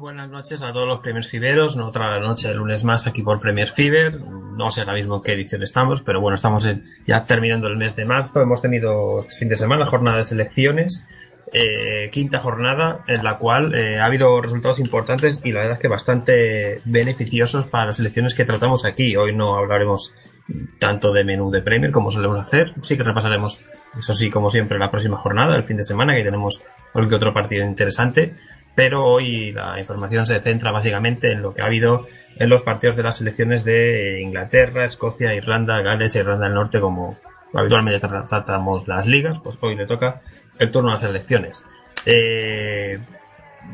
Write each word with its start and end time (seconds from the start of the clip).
Buenas 0.00 0.28
noches 0.28 0.62
a 0.62 0.72
todos 0.72 0.86
los 0.86 1.00
Premiers 1.00 1.28
Fiberos. 1.28 1.76
Otra 1.76 2.20
noche 2.20 2.48
de 2.48 2.54
lunes 2.54 2.84
más 2.84 3.06
aquí 3.06 3.22
por 3.22 3.40
Premier 3.40 3.68
Fiber. 3.68 4.20
No 4.20 4.70
sé 4.70 4.80
ahora 4.82 4.92
mismo 4.94 5.16
en 5.16 5.22
qué 5.22 5.32
edición 5.32 5.62
estamos, 5.62 6.02
pero 6.02 6.20
bueno, 6.20 6.34
estamos 6.36 6.64
en- 6.66 6.84
ya 7.06 7.24
terminando 7.24 7.66
el 7.68 7.76
mes 7.76 7.96
de 7.96 8.04
marzo. 8.04 8.40
Hemos 8.40 8.62
tenido 8.62 9.22
fin 9.22 9.48
de 9.48 9.56
semana 9.56 9.86
jornada 9.86 10.18
de 10.18 10.24
selecciones. 10.24 11.06
eh, 11.50 12.10
quinta 12.12 12.40
jornada 12.40 13.02
en 13.06 13.24
la 13.24 13.38
cual 13.38 13.74
eh, 13.74 13.98
ha 13.98 14.04
habido 14.04 14.38
resultados 14.42 14.80
importantes 14.80 15.40
y 15.44 15.52
la 15.52 15.60
verdad 15.60 15.76
es 15.76 15.80
que 15.80 15.88
bastante 15.88 16.82
beneficiosos 16.84 17.66
para 17.68 17.86
las 17.86 17.96
selecciones 17.96 18.34
que 18.34 18.44
tratamos 18.44 18.84
aquí. 18.84 19.16
Hoy 19.16 19.34
no 19.34 19.56
hablaremos 19.56 20.14
tanto 20.78 21.10
de 21.10 21.24
menú 21.24 21.50
de 21.50 21.62
Premier 21.62 21.90
como 21.90 22.10
solemos 22.10 22.38
hacer. 22.38 22.74
Sí 22.82 22.98
que 22.98 23.02
repasaremos, 23.02 23.62
eso 23.98 24.12
sí, 24.12 24.28
como 24.28 24.50
siempre, 24.50 24.78
la 24.78 24.90
próxima 24.90 25.16
jornada, 25.16 25.56
el 25.56 25.64
fin 25.64 25.78
de 25.78 25.84
semana, 25.84 26.14
que 26.14 26.22
tenemos 26.22 26.62
algún 26.94 27.08
que 27.08 27.14
otro 27.14 27.32
partido 27.32 27.64
interesante. 27.64 28.34
Pero 28.74 29.04
hoy 29.04 29.50
la 29.50 29.80
información 29.80 30.24
se 30.24 30.40
centra 30.40 30.70
básicamente 30.70 31.32
en 31.32 31.42
lo 31.42 31.52
que 31.52 31.62
ha 31.62 31.66
habido 31.66 32.06
en 32.36 32.48
los 32.48 32.62
partidos 32.62 32.94
de 32.96 33.02
las 33.02 33.16
selecciones 33.16 33.64
de 33.64 34.20
Inglaterra, 34.20 34.84
Escocia, 34.84 35.34
Irlanda, 35.34 35.80
Gales 35.82 36.14
e 36.14 36.20
Irlanda 36.20 36.44
del 36.46 36.54
Norte, 36.54 36.80
como 36.80 37.16
habitualmente 37.52 38.06
tra- 38.06 38.28
tratamos 38.28 38.86
las 38.86 39.04
ligas, 39.04 39.40
pues 39.40 39.58
hoy 39.62 39.74
le 39.74 39.86
toca 39.86 40.20
el 40.60 40.70
turno 40.70 40.90
a 40.90 40.92
las 40.92 41.00
selecciones. 41.00 41.64
Eh, 42.06 43.00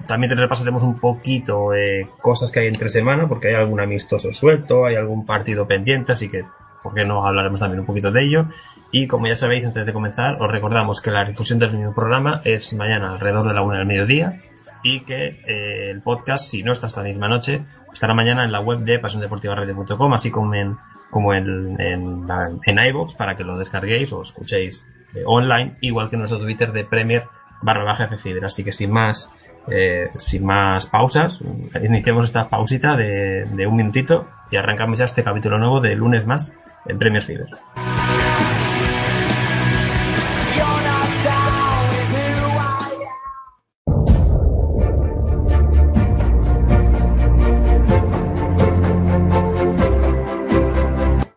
también 0.06 0.36
repasaremos 0.36 0.82
un 0.82 0.98
poquito 0.98 1.74
eh, 1.74 2.08
cosas 2.22 2.50
que 2.50 2.60
hay 2.60 2.68
entre 2.68 2.88
semana, 2.88 3.28
porque 3.28 3.48
hay 3.48 3.56
algún 3.56 3.80
amistoso 3.80 4.32
suelto, 4.32 4.86
hay 4.86 4.96
algún 4.96 5.26
partido 5.26 5.66
pendiente, 5.66 6.12
así 6.12 6.30
que, 6.30 6.44
¿por 6.84 6.94
qué 6.94 7.04
no 7.04 7.26
hablaremos 7.26 7.58
también 7.58 7.80
un 7.80 7.86
poquito 7.86 8.12
de 8.12 8.22
ello? 8.24 8.46
Y 8.92 9.08
como 9.08 9.26
ya 9.26 9.34
sabéis, 9.34 9.64
antes 9.64 9.84
de 9.84 9.92
comenzar, 9.92 10.40
os 10.40 10.48
recordamos 10.48 11.00
que 11.00 11.10
la 11.10 11.24
difusión 11.24 11.58
del 11.58 11.72
mismo 11.72 11.92
programa 11.92 12.40
es 12.44 12.72
mañana 12.74 13.10
alrededor 13.14 13.48
de 13.48 13.54
la 13.54 13.62
una 13.62 13.78
del 13.78 13.86
mediodía 13.86 14.40
y 14.84 15.00
que 15.00 15.40
eh, 15.48 15.90
el 15.90 16.02
podcast, 16.02 16.44
si 16.44 16.62
no 16.62 16.70
está 16.70 16.86
esta 16.86 17.02
misma 17.02 17.26
noche, 17.26 17.64
estará 17.92 18.12
mañana 18.14 18.44
en 18.44 18.52
la 18.52 18.60
web 18.60 18.80
de 18.80 18.98
pasiondeportivaradio.com, 18.98 20.12
así 20.14 20.30
como 20.30 20.54
en, 20.54 20.76
como 21.10 21.32
en, 21.34 21.80
en, 21.80 22.26
la- 22.26 22.42
en 22.64 22.78
iVoox, 22.90 23.14
para 23.14 23.34
que 23.34 23.44
lo 23.44 23.56
descarguéis 23.58 24.12
o 24.12 24.22
escuchéis 24.22 24.86
eh, 25.14 25.22
online, 25.24 25.76
igual 25.80 26.10
que 26.10 26.16
nuestro 26.18 26.38
Twitter 26.38 26.70
de 26.72 26.84
Premier 26.84 27.24
barra 27.62 27.84
baja 27.84 28.08
Ffiber. 28.08 28.44
Así 28.44 28.62
que 28.62 28.72
sin 28.72 28.90
más, 28.92 29.30
eh, 29.68 30.10
sin 30.18 30.44
más 30.44 30.86
pausas, 30.86 31.42
iniciamos 31.82 32.24
esta 32.26 32.48
pausita 32.50 32.94
de, 32.94 33.46
de 33.46 33.66
un 33.66 33.76
minutito 33.76 34.28
y 34.50 34.56
arrancamos 34.56 34.98
ya 34.98 35.06
este 35.06 35.24
capítulo 35.24 35.58
nuevo 35.58 35.80
de 35.80 35.94
lunes 35.96 36.26
más 36.26 36.54
en 36.86 36.98
I 37.00 37.36
am. 37.36 37.46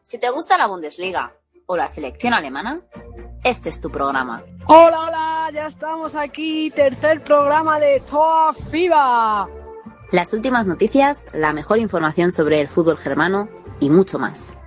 Si 0.01 0.17
te 0.19 0.29
gusta 0.31 0.57
la 0.57 0.67
Bundesliga 0.67 1.33
o 1.65 1.77
la 1.77 1.87
selección 1.87 2.33
alemana, 2.33 2.75
este 3.43 3.69
es 3.69 3.79
tu 3.79 3.89
programa. 3.89 4.43
Hola, 4.65 5.05
hola, 5.07 5.49
ya 5.53 5.67
estamos 5.67 6.15
aquí, 6.15 6.71
tercer 6.71 7.23
programa 7.23 7.79
de 7.79 8.01
Toa 8.09 8.53
FIBA. 8.53 9.47
Las 10.11 10.33
últimas 10.33 10.65
noticias, 10.65 11.25
la 11.33 11.53
mejor 11.53 11.79
información 11.79 12.31
sobre 12.31 12.61
el 12.61 12.67
fútbol 12.67 12.97
germano 12.97 13.49
y 13.79 13.89
mucho 13.89 14.19
más. 14.19 14.57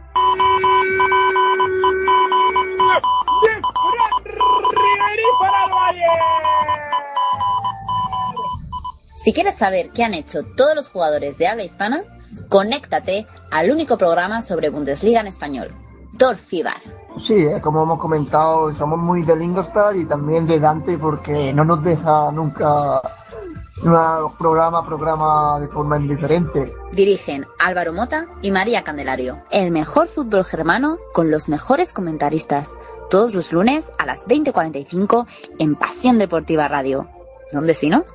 Si 9.22 9.34
quieres 9.34 9.54
saber 9.54 9.90
qué 9.90 10.02
han 10.02 10.14
hecho 10.14 10.42
todos 10.56 10.74
los 10.74 10.88
jugadores 10.88 11.36
de 11.36 11.46
habla 11.46 11.62
hispana, 11.62 12.04
conéctate 12.48 13.26
al 13.50 13.70
único 13.70 13.98
programa 13.98 14.40
sobre 14.40 14.70
Bundesliga 14.70 15.20
en 15.20 15.26
español, 15.26 15.68
Tor 16.16 16.36
FIBA. 16.36 16.72
Sí, 17.22 17.34
eh, 17.34 17.60
como 17.60 17.82
hemos 17.82 17.98
comentado, 17.98 18.74
somos 18.74 18.98
muy 18.98 19.22
de 19.22 19.36
Lingostar 19.36 19.94
y 19.94 20.06
también 20.06 20.46
de 20.46 20.58
Dante 20.58 20.96
porque 20.96 21.52
no 21.52 21.66
nos 21.66 21.84
deja 21.84 22.32
nunca 22.32 23.02
una 23.82 24.20
programa 24.38 24.86
programa 24.86 25.60
de 25.60 25.68
forma 25.68 25.98
indiferente. 25.98 26.72
Dirigen 26.92 27.46
Álvaro 27.58 27.92
Mota 27.92 28.26
y 28.40 28.50
María 28.52 28.84
Candelario. 28.84 29.42
El 29.50 29.70
mejor 29.70 30.06
fútbol 30.06 30.46
germano 30.46 30.96
con 31.12 31.30
los 31.30 31.50
mejores 31.50 31.92
comentaristas. 31.92 32.70
Todos 33.10 33.34
los 33.34 33.52
lunes 33.52 33.90
a 33.98 34.06
las 34.06 34.26
20.45 34.28 35.26
en 35.58 35.74
Pasión 35.74 36.18
Deportiva 36.18 36.68
Radio. 36.68 37.06
¿Dónde 37.52 37.74
si 37.74 37.90
no? 37.90 38.06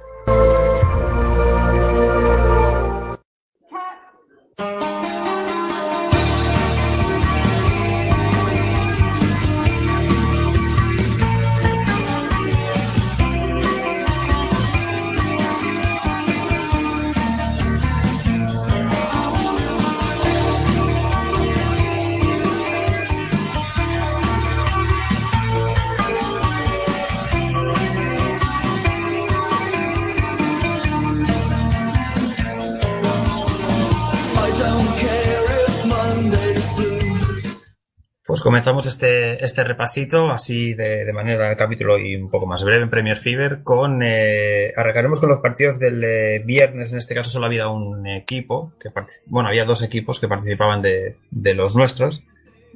Comenzamos 38.56 38.86
este, 38.86 39.44
este 39.44 39.66
repasito 39.66 40.32
así 40.32 40.76
de, 40.76 41.04
de 41.04 41.12
manera 41.12 41.54
capítulo 41.58 42.00
y 42.00 42.16
un 42.16 42.30
poco 42.30 42.46
más 42.46 42.64
breve 42.64 42.84
en 42.84 42.90
Premier 42.90 43.18
Fever 43.18 43.64
con 43.64 44.02
eh, 44.02 44.72
arrancaremos 44.78 45.20
con 45.20 45.28
los 45.28 45.42
partidos 45.42 45.78
del 45.78 46.02
eh, 46.02 46.42
viernes 46.46 46.94
en 46.94 47.00
este 47.00 47.16
caso 47.16 47.32
solo 47.32 47.48
había 47.48 47.68
un 47.68 48.08
equipo 48.08 48.72
que 48.80 48.92
bueno 49.26 49.50
había 49.50 49.66
dos 49.66 49.84
equipos 49.84 50.22
que 50.22 50.30
participaban 50.30 50.82
de, 50.82 51.18
de 51.32 51.54
los 51.54 51.76
nuestros 51.76 52.24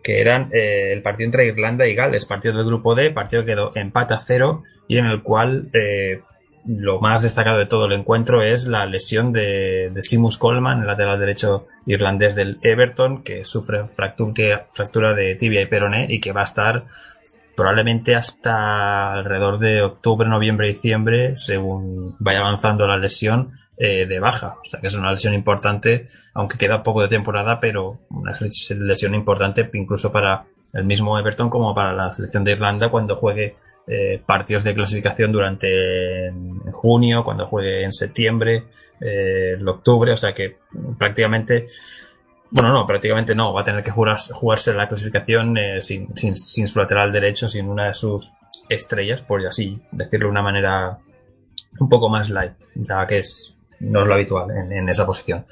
que 0.03 0.19
eran 0.19 0.49
eh, 0.51 0.91
el 0.91 1.01
partido 1.01 1.27
entre 1.27 1.47
Irlanda 1.47 1.87
y 1.87 1.95
Gales 1.95 2.25
partido 2.25 2.57
del 2.57 2.65
grupo 2.65 2.93
D 2.93 3.11
partido 3.11 3.45
que 3.45 3.53
quedó 3.53 3.71
empate 3.73 4.15
a 4.15 4.19
cero 4.19 4.63
y 4.89 4.97
en 4.97 5.05
el 5.05 5.23
cual 5.23 5.69
eh, 5.71 6.19
lo 6.77 7.00
más 7.00 7.24
destacado 7.24 7.57
de 7.57 7.66
todo 7.66 7.86
el 7.86 7.94
encuentro 7.94 8.44
es 8.44 8.68
la 8.68 8.86
lesión 8.86 9.33
de, 9.33 9.89
de 9.94 10.01
Seamus 10.04 10.38
Coleman, 10.38 10.81
el 10.81 10.88
lateral 10.88 11.19
derecho 11.19 11.68
irlandés 11.86 12.36
del 12.36 12.60
Everton, 12.62 13.24
que 13.24 13.44
sufre 13.44 13.86
fractura 13.88 15.13
de 15.13 15.36
tibia 15.36 15.62
y 15.62 15.66
peroné 15.66 16.06
y 16.10 16.19
que 16.19 16.31
va 16.31 16.42
a 16.42 16.45
estar 16.45 16.86
probablemente 17.56 18.16
hasta 18.16 19.13
alrededor 19.13 19.60
de 19.60 19.81
octubre, 19.81 20.30
noviembre, 20.30 20.68
diciembre, 20.69 21.36
según 21.36 22.16
vaya 22.19 22.39
avanzando 22.39 22.88
la 22.88 22.98
lesión, 22.98 23.51
eh, 23.81 24.06
de 24.06 24.19
baja. 24.19 24.57
O 24.62 24.65
sea 24.65 24.81
que 24.81 24.88
es 24.88 24.95
una 24.95 25.12
lesión 25.12 25.33
importante, 25.33 26.07
aunque 26.33 26.57
queda 26.57 26.83
poco 26.83 27.01
de 27.01 27.07
temporada, 27.07 27.60
pero 27.60 28.00
una 28.10 28.33
lesión 28.42 29.15
importante 29.15 29.69
incluso 29.74 30.12
para 30.12 30.45
el 30.74 30.83
mismo 30.83 31.18
Everton 31.18 31.50
como 31.50 31.74
para 31.74 31.94
la 31.94 32.12
selección 32.12 32.44
de 32.44 32.51
Irlanda 32.51 32.92
cuando 32.92 33.15
juegue 33.15 33.56
eh, 33.91 34.21
partidos 34.24 34.63
de 34.63 34.75
clasificación 34.75 35.31
durante 35.31 36.31
junio, 36.71 37.24
cuando 37.24 37.47
juegue 37.47 37.83
en 37.83 37.91
septiembre, 37.91 38.65
eh, 39.01 39.57
octubre, 39.65 40.12
o 40.12 40.18
sea 40.18 40.31
que 40.31 40.57
prácticamente, 41.00 41.65
bueno, 42.51 42.71
no, 42.71 42.86
prácticamente 42.86 43.33
no, 43.33 43.51
va 43.51 43.62
a 43.62 43.63
tener 43.63 43.83
que 43.83 43.89
jugar, 43.89 44.18
jugarse 44.31 44.75
la 44.75 44.88
clasificación 44.88 45.57
eh, 45.57 45.81
sin, 45.81 46.15
sin, 46.15 46.36
sin 46.38 46.68
su 46.68 46.77
lateral 46.77 47.12
derecho, 47.12 47.50
sin 47.50 47.68
una 47.68 47.88
de 47.88 47.95
sus 47.95 48.31
estrellas, 48.69 49.24
por 49.24 49.44
así 49.47 49.81
decirlo 49.91 50.27
de 50.27 50.31
una 50.31 50.44
manera 50.44 51.00
un 51.80 51.89
poco 51.89 52.09
más 52.09 52.30
light, 52.30 52.53
ya 52.75 53.07
que 53.07 53.18
es, 53.18 53.57
no 53.80 54.01
es 54.01 54.07
lo 54.07 54.13
habitual 54.13 54.51
en 54.51 54.88
esa 54.88 55.07
posición. 55.07 55.45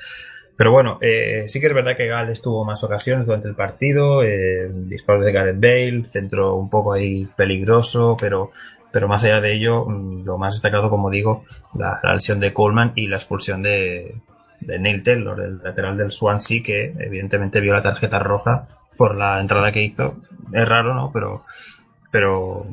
Pero 0.57 0.71
bueno, 0.71 0.98
eh, 1.01 1.45
sí 1.48 1.62
que 1.62 1.68
es 1.68 1.74
verdad 1.74 1.95
que 1.95 2.07
Gales 2.07 2.42
tuvo 2.42 2.65
más 2.65 2.83
ocasiones 2.83 3.27
durante 3.27 3.48
el 3.48 3.54
partido, 3.54 4.24
eh, 4.24 4.68
disparos 4.74 5.24
de 5.24 5.31
Gareth 5.31 5.59
Bale, 5.59 6.04
centro 6.04 6.56
un 6.56 6.68
poco 6.68 6.94
ahí 6.94 7.27
peligroso, 7.38 8.18
pero, 8.19 8.50
pero 8.92 9.07
más 9.07 9.24
allá 9.24 9.39
de 9.39 9.56
ello, 9.56 9.86
mm, 9.86 10.25
lo 10.25 10.39
más 10.39 10.56
destacado, 10.56 10.89
como 10.89 11.12
digo, 11.12 11.45
la, 11.75 12.01
lesión 12.12 12.39
de 12.39 12.54
Coleman 12.54 12.94
y 12.95 13.06
la 13.06 13.18
expulsión 13.18 13.62
de, 13.62 14.15
de 14.62 14.80
Neil 14.80 15.04
Taylor, 15.04 15.39
el 15.42 15.59
lateral 15.62 15.95
del 15.95 16.12
Swansea, 16.12 16.63
que 16.63 16.92
evidentemente 17.00 17.60
vio 17.60 17.75
la 17.75 17.83
tarjeta 17.83 18.18
roja 18.18 18.68
por 18.98 19.15
la 19.15 19.39
entrada 19.39 19.71
que 19.71 19.83
hizo. 19.83 20.15
Es 20.51 20.68
raro, 20.68 20.95
¿no? 20.95 21.12
Pero, 21.13 21.44
pero 22.12 22.65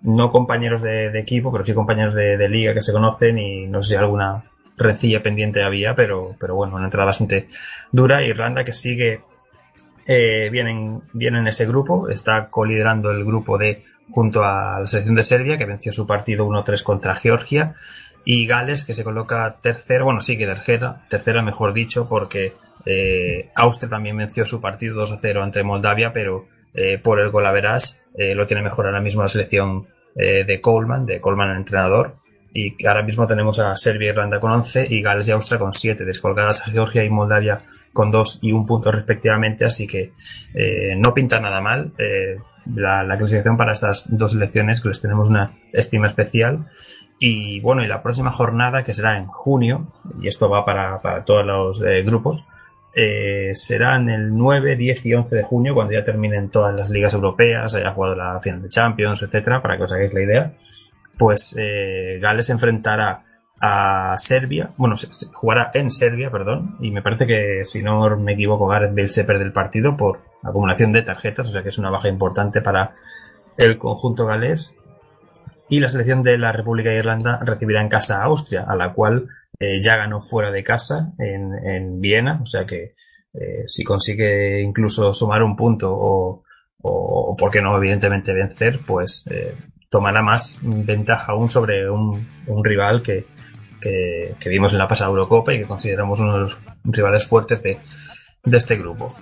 no 0.00 0.30
compañeros 0.30 0.80
de, 0.80 1.10
de 1.10 1.20
equipo, 1.20 1.52
pero 1.52 1.62
sí 1.62 1.74
compañeros 1.74 2.14
de, 2.14 2.38
de 2.38 2.48
liga 2.48 2.72
que 2.72 2.80
se 2.80 2.92
conocen 2.92 3.38
y 3.38 3.66
no 3.66 3.82
sé 3.82 3.90
si 3.90 3.96
alguna 3.96 4.44
rencilla 4.78 5.22
pendiente 5.22 5.62
había, 5.62 5.94
pero, 5.94 6.34
pero 6.38 6.54
bueno, 6.54 6.76
una 6.76 6.86
entrada 6.86 7.06
bastante 7.06 7.48
dura. 7.92 8.24
Irlanda 8.24 8.64
que 8.64 8.72
sigue 8.72 9.20
eh, 10.06 10.48
bien, 10.50 10.68
en, 10.68 11.02
bien 11.12 11.36
en 11.36 11.46
ese 11.46 11.66
grupo, 11.66 12.08
está 12.08 12.48
coliderando 12.48 13.10
el 13.10 13.24
grupo 13.24 13.58
de 13.58 13.84
junto 14.08 14.42
a 14.42 14.80
la 14.80 14.86
selección 14.86 15.16
de 15.16 15.22
Serbia, 15.22 15.58
que 15.58 15.66
venció 15.66 15.92
su 15.92 16.06
partido 16.06 16.46
1-3 16.46 16.82
contra 16.82 17.14
Georgia, 17.14 17.74
y 18.24 18.46
Gales, 18.46 18.84
que 18.84 18.94
se 18.94 19.04
coloca 19.04 19.56
tercera, 19.60 20.04
bueno, 20.04 20.20
sí 20.20 20.36
que 20.36 20.46
tercera, 20.46 21.02
tercera 21.08 21.42
mejor 21.42 21.72
dicho, 21.72 22.08
porque 22.08 22.54
eh, 22.84 23.50
Austria 23.54 23.90
también 23.90 24.16
venció 24.16 24.44
su 24.44 24.60
partido 24.60 25.02
2-0 25.02 25.42
ante 25.42 25.62
Moldavia, 25.62 26.12
pero 26.12 26.46
eh, 26.74 26.98
por 26.98 27.20
el 27.20 27.30
gol 27.30 27.46
a 27.46 27.52
verás, 27.52 28.02
eh, 28.14 28.34
lo 28.34 28.46
tiene 28.46 28.62
mejor 28.62 28.86
ahora 28.86 29.00
mismo 29.00 29.22
la 29.22 29.28
selección 29.28 29.86
eh, 30.14 30.44
de 30.44 30.60
Coleman, 30.60 31.06
de 31.06 31.20
Coleman 31.20 31.50
el 31.50 31.56
entrenador, 31.56 32.16
y 32.52 32.76
que 32.76 32.88
ahora 32.88 33.02
mismo 33.02 33.26
tenemos 33.26 33.58
a 33.60 33.76
Serbia 33.76 34.08
e 34.08 34.10
Irlanda 34.10 34.40
con 34.40 34.50
11 34.50 34.86
y 34.88 35.02
Gales 35.02 35.28
y 35.28 35.32
Austria 35.32 35.58
con 35.58 35.72
7, 35.72 36.04
descolgadas 36.04 36.62
a 36.62 36.70
Georgia 36.70 37.04
y 37.04 37.10
Moldavia 37.10 37.62
con 37.92 38.10
2 38.10 38.40
y 38.42 38.52
un 38.52 38.66
punto 38.66 38.90
respectivamente, 38.90 39.64
así 39.64 39.86
que 39.86 40.12
eh, 40.54 40.94
no 40.96 41.14
pinta 41.14 41.40
nada 41.40 41.60
mal 41.60 41.92
eh, 41.98 42.36
la, 42.74 43.02
la, 43.02 43.16
clasificación 43.16 43.56
para 43.56 43.72
estas 43.72 44.16
dos 44.16 44.32
selecciones, 44.32 44.80
que 44.80 44.88
les 44.88 45.00
tenemos 45.00 45.30
una 45.30 45.58
estima 45.72 46.06
especial. 46.06 46.66
Y 47.18 47.60
bueno, 47.60 47.82
y 47.82 47.88
la 47.88 48.02
próxima 48.02 48.30
jornada, 48.30 48.84
que 48.84 48.92
será 48.92 49.18
en 49.18 49.26
junio, 49.26 49.92
y 50.20 50.28
esto 50.28 50.48
va 50.48 50.64
para, 50.64 51.00
para 51.00 51.24
todos 51.24 51.44
los 51.44 51.82
eh, 51.82 52.02
grupos, 52.02 52.44
eh, 52.94 53.50
serán 53.54 54.08
el 54.10 54.36
9, 54.36 54.76
10 54.76 55.06
y 55.06 55.14
11 55.14 55.36
de 55.36 55.42
junio, 55.42 55.74
cuando 55.74 55.94
ya 55.94 56.04
terminen 56.04 56.50
todas 56.50 56.74
las 56.74 56.90
ligas 56.90 57.14
europeas, 57.14 57.74
haya 57.74 57.92
jugado 57.92 58.14
la 58.14 58.38
final 58.40 58.62
de 58.62 58.68
Champions, 58.68 59.22
etcétera, 59.22 59.62
para 59.62 59.76
que 59.76 59.84
os 59.84 59.92
hagáis 59.92 60.12
la 60.14 60.22
idea 60.22 60.52
pues 61.18 61.56
eh, 61.58 62.18
Gales 62.20 62.50
enfrentará 62.50 63.24
a 63.60 64.16
Serbia, 64.18 64.70
bueno, 64.76 64.94
jugará 65.32 65.70
en 65.74 65.90
Serbia, 65.90 66.30
perdón, 66.30 66.76
y 66.80 66.92
me 66.92 67.02
parece 67.02 67.26
que 67.26 67.64
si 67.64 67.82
no 67.82 68.16
me 68.16 68.34
equivoco 68.34 68.68
Gareth 68.68 68.94
Bale 68.94 69.08
se 69.08 69.24
pierde 69.24 69.44
el 69.44 69.52
partido 69.52 69.96
por 69.96 70.20
acumulación 70.44 70.92
de 70.92 71.02
tarjetas, 71.02 71.48
o 71.48 71.50
sea 71.50 71.62
que 71.62 71.70
es 71.70 71.78
una 71.78 71.90
baja 71.90 72.08
importante 72.08 72.62
para 72.62 72.94
el 73.56 73.76
conjunto 73.78 74.26
galés. 74.26 74.74
Y 75.68 75.80
la 75.80 75.88
selección 75.88 76.22
de 76.22 76.38
la 76.38 76.52
República 76.52 76.90
de 76.90 76.98
Irlanda 76.98 77.40
recibirá 77.44 77.82
en 77.82 77.88
casa 77.88 78.22
a 78.22 78.24
Austria, 78.24 78.64
a 78.66 78.74
la 78.76 78.92
cual 78.92 79.26
eh, 79.58 79.80
ya 79.82 79.96
ganó 79.96 80.20
fuera 80.20 80.50
de 80.50 80.62
casa 80.62 81.12
en, 81.18 81.52
en 81.66 82.00
Viena, 82.00 82.40
o 82.40 82.46
sea 82.46 82.64
que 82.64 82.94
eh, 83.34 83.64
si 83.66 83.84
consigue 83.84 84.62
incluso 84.62 85.12
sumar 85.12 85.42
un 85.42 85.56
punto 85.56 85.92
o, 85.92 86.42
o, 86.80 87.32
o 87.32 87.36
por 87.36 87.50
qué 87.50 87.60
no, 87.60 87.76
evidentemente 87.76 88.32
vencer, 88.32 88.80
pues 88.86 89.26
eh, 89.30 89.54
tomará 89.88 90.22
más 90.22 90.58
ventaja 90.62 91.32
aún 91.32 91.48
sobre 91.48 91.88
un, 91.90 92.26
rival 92.62 93.02
que, 93.02 93.26
que, 93.80 94.48
vimos 94.48 94.72
en 94.72 94.78
la 94.78 94.88
pasada 94.88 95.10
Eurocopa 95.10 95.54
y 95.54 95.60
que 95.60 95.66
consideramos 95.66 96.20
uno 96.20 96.34
de 96.34 96.40
los 96.40 96.68
rivales 96.84 97.26
fuertes 97.26 97.62
de, 97.62 97.78
de 98.44 98.56
este 98.56 98.76
grupo. 98.76 99.14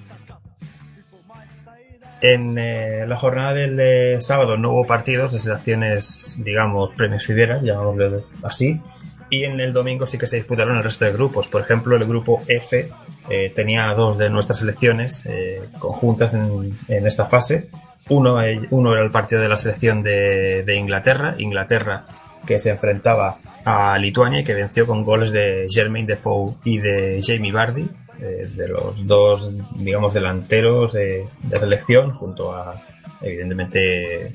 En 2.20 2.56
eh, 2.58 3.06
la 3.06 3.16
jornada 3.18 3.52
del 3.52 3.76
de 3.76 4.16
sábado 4.20 4.56
no 4.56 4.72
hubo 4.72 4.86
partidos 4.86 5.32
de 5.32 5.38
selecciones, 5.38 6.40
digamos, 6.42 6.92
premios 6.94 7.26
fideras, 7.26 7.62
llamémoslo 7.62 8.24
así, 8.42 8.80
y 9.28 9.44
en 9.44 9.60
el 9.60 9.72
domingo 9.72 10.06
sí 10.06 10.16
que 10.16 10.26
se 10.26 10.36
disputaron 10.36 10.76
el 10.76 10.84
resto 10.84 11.04
de 11.04 11.12
grupos. 11.12 11.48
Por 11.48 11.60
ejemplo, 11.60 11.96
el 11.96 12.06
grupo 12.06 12.40
F 12.46 12.88
eh, 13.28 13.52
tenía 13.54 13.92
dos 13.94 14.16
de 14.16 14.30
nuestras 14.30 14.60
selecciones 14.60 15.26
eh, 15.26 15.62
conjuntas 15.78 16.32
en, 16.34 16.78
en, 16.88 17.06
esta 17.06 17.26
fase. 17.26 17.68
Uno, 18.08 18.38
uno, 18.70 18.92
era 18.92 19.04
el 19.04 19.10
partido 19.10 19.40
de 19.40 19.48
la 19.48 19.56
selección 19.56 20.02
de, 20.02 20.62
de, 20.64 20.76
Inglaterra, 20.76 21.34
Inglaterra 21.38 22.04
que 22.46 22.58
se 22.58 22.70
enfrentaba 22.70 23.36
a 23.64 23.98
Lituania 23.98 24.40
y 24.40 24.44
que 24.44 24.54
venció 24.54 24.86
con 24.86 25.02
goles 25.02 25.32
de 25.32 25.66
Jermaine 25.68 26.06
Defoe 26.06 26.54
y 26.64 26.78
de 26.78 27.20
Jamie 27.20 27.50
Vardy, 27.50 27.88
eh, 28.20 28.48
de 28.54 28.68
los 28.68 29.04
dos, 29.06 29.50
digamos, 29.74 30.14
delanteros 30.14 30.92
de, 30.92 31.26
de 31.42 31.56
selección, 31.56 32.12
junto 32.12 32.54
a, 32.54 32.80
evidentemente, 33.20 34.26
eh, 34.26 34.34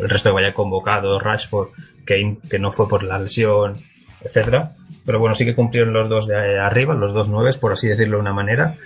el 0.00 0.08
resto 0.08 0.30
que 0.30 0.34
vaya 0.34 0.54
convocado, 0.54 1.18
Rashford, 1.18 1.68
Kane, 2.04 2.38
que 2.48 2.58
no 2.58 2.70
fue 2.70 2.88
por 2.88 3.02
la 3.02 3.18
lesión, 3.18 3.76
etcétera. 4.20 4.72
Pero 5.04 5.18
bueno, 5.18 5.34
sí 5.34 5.44
que 5.44 5.54
cumplieron 5.54 5.92
los 5.92 6.08
dos 6.08 6.26
de 6.26 6.58
arriba, 6.58 6.94
los 6.94 7.12
dos 7.12 7.28
nueves, 7.28 7.56
por 7.56 7.72
así 7.72 7.88
decirlo 7.88 8.16
de 8.16 8.22
una 8.22 8.32
manera. 8.32 8.76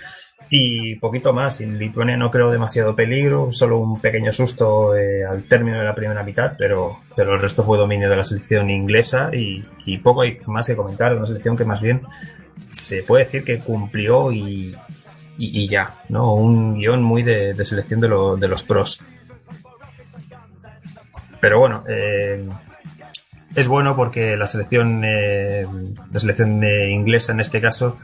Y 0.55 0.97
poquito 0.97 1.33
más. 1.33 1.61
En 1.61 1.79
Lituania 1.79 2.15
no 2.15 2.29
creo 2.29 2.51
demasiado 2.51 2.95
peligro, 2.95 3.51
solo 3.51 3.79
un 3.79 3.99
pequeño 3.99 4.31
susto 4.31 4.95
eh, 4.95 5.25
al 5.25 5.45
término 5.45 5.79
de 5.79 5.83
la 5.83 5.95
primera 5.95 6.21
mitad, 6.21 6.53
pero, 6.55 6.99
pero 7.15 7.33
el 7.33 7.41
resto 7.41 7.63
fue 7.63 7.75
dominio 7.75 8.07
de 8.07 8.17
la 8.17 8.23
selección 8.23 8.69
inglesa 8.69 9.31
y, 9.33 9.63
poco 10.03 10.21
hay 10.21 10.37
más 10.45 10.67
que 10.67 10.75
comentar. 10.75 11.17
Una 11.17 11.25
selección 11.25 11.57
que 11.57 11.65
más 11.65 11.81
bien 11.81 12.01
se 12.71 13.01
puede 13.01 13.23
decir 13.23 13.43
que 13.43 13.61
cumplió 13.61 14.31
y, 14.31 14.77
y, 15.39 15.67
ya, 15.67 16.03
¿no? 16.09 16.35
Un 16.35 16.75
guion 16.75 17.01
muy 17.01 17.23
de, 17.23 17.55
de 17.55 17.65
selección 17.65 17.99
de, 17.99 18.09
lo, 18.09 18.37
de, 18.37 18.47
los 18.47 18.61
pros. 18.61 19.01
Pero 21.41 21.61
bueno, 21.61 21.83
eh, 21.89 22.47
es 23.55 23.67
bueno 23.67 23.95
porque 23.95 24.37
la 24.37 24.45
selección, 24.45 25.01
eh, 25.03 25.65
la 26.11 26.19
selección 26.19 26.63
eh, 26.63 26.91
inglesa 26.91 27.31
en 27.31 27.39
este 27.39 27.59
caso, 27.59 27.97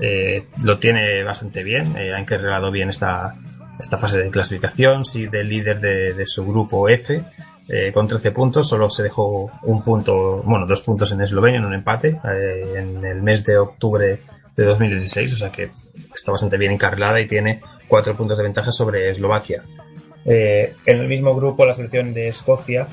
eh, 0.00 0.44
lo 0.62 0.78
tiene 0.78 1.22
bastante 1.24 1.62
bien, 1.62 1.96
eh, 1.96 2.14
ha 2.14 2.20
encargado 2.20 2.70
bien 2.70 2.88
esta, 2.88 3.34
esta 3.78 3.98
fase 3.98 4.18
de 4.18 4.30
clasificación, 4.30 5.04
sí, 5.04 5.26
del 5.26 5.48
líder 5.48 5.80
de, 5.80 6.26
su 6.26 6.46
grupo 6.46 6.88
F, 6.88 7.24
eh, 7.68 7.92
con 7.92 8.06
13 8.06 8.30
puntos, 8.30 8.68
solo 8.68 8.88
se 8.90 9.02
dejó 9.02 9.50
un 9.62 9.82
punto, 9.82 10.42
bueno, 10.44 10.66
dos 10.66 10.82
puntos 10.82 11.10
en 11.12 11.20
Eslovenia 11.20 11.58
en 11.58 11.66
un 11.66 11.74
empate, 11.74 12.20
en 12.76 13.04
el 13.04 13.22
mes 13.22 13.44
de 13.44 13.58
octubre 13.58 14.20
de 14.56 14.64
2016, 14.64 15.34
o 15.34 15.36
sea 15.36 15.52
que 15.52 15.70
está 16.14 16.32
bastante 16.32 16.56
bien 16.56 16.72
encarrilada 16.72 17.20
y 17.20 17.26
tiene 17.26 17.60
cuatro 17.88 18.16
puntos 18.16 18.38
de 18.38 18.44
ventaja 18.44 18.70
sobre 18.72 19.10
Eslovaquia. 19.10 19.64
En 20.24 20.74
el 20.98 21.08
mismo 21.08 21.34
grupo, 21.34 21.64
la 21.64 21.72
selección 21.72 22.12
de 22.12 22.28
Escocia 22.28 22.86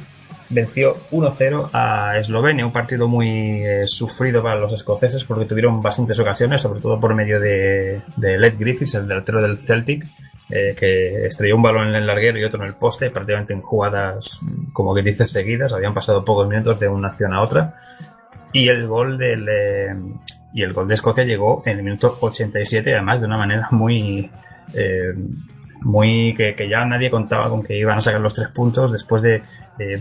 venció 0.49 0.97
1-0 1.11 1.69
a 1.73 2.17
Eslovenia, 2.17 2.65
un 2.65 2.71
partido 2.71 3.07
muy 3.07 3.63
eh, 3.63 3.87
sufrido 3.87 4.43
para 4.43 4.59
los 4.59 4.73
escoceses 4.73 5.23
porque 5.23 5.45
tuvieron 5.45 5.81
bastantes 5.81 6.19
ocasiones, 6.19 6.61
sobre 6.61 6.81
todo 6.81 6.99
por 6.99 7.13
medio 7.15 7.39
de, 7.39 8.01
de 8.17 8.37
Led 8.37 8.55
Griffiths, 8.57 8.95
el 8.95 9.07
delantero 9.07 9.41
del 9.41 9.57
Celtic, 9.59 10.05
eh, 10.49 10.75
que 10.77 11.25
estrelló 11.25 11.55
un 11.55 11.63
balón 11.63 11.89
en 11.89 11.95
el 11.95 12.05
larguero 12.05 12.37
y 12.37 12.43
otro 12.43 12.61
en 12.61 12.67
el 12.67 12.75
poste, 12.75 13.09
prácticamente 13.09 13.53
en 13.53 13.61
jugadas, 13.61 14.39
como 14.73 14.93
que 14.93 15.01
dices, 15.01 15.29
seguidas, 15.29 15.73
habían 15.73 15.93
pasado 15.93 16.23
pocos 16.23 16.47
minutos 16.47 16.79
de 16.79 16.87
una 16.87 17.09
acción 17.09 17.33
a 17.33 17.41
otra. 17.41 17.75
Y 18.53 18.69
el 18.69 18.87
gol 18.87 19.17
del, 19.17 19.47
eh, 19.49 19.95
y 20.53 20.63
el 20.63 20.73
gol 20.73 20.87
de 20.87 20.93
Escocia 20.93 21.23
llegó 21.23 21.63
en 21.65 21.79
el 21.79 21.83
minuto 21.83 22.17
87, 22.21 22.93
además 22.93 23.21
de 23.21 23.27
una 23.27 23.37
manera 23.37 23.67
muy, 23.71 24.29
muy 25.85 26.33
que, 26.35 26.55
que, 26.55 26.67
ya 26.67 26.83
nadie 26.83 27.09
contaba 27.09 27.49
con 27.49 27.63
que 27.63 27.77
iban 27.77 27.97
a 27.97 28.01
sacar 28.01 28.19
los 28.19 28.33
tres 28.33 28.49
puntos 28.49 28.91
después 28.91 29.21
de, 29.21 29.43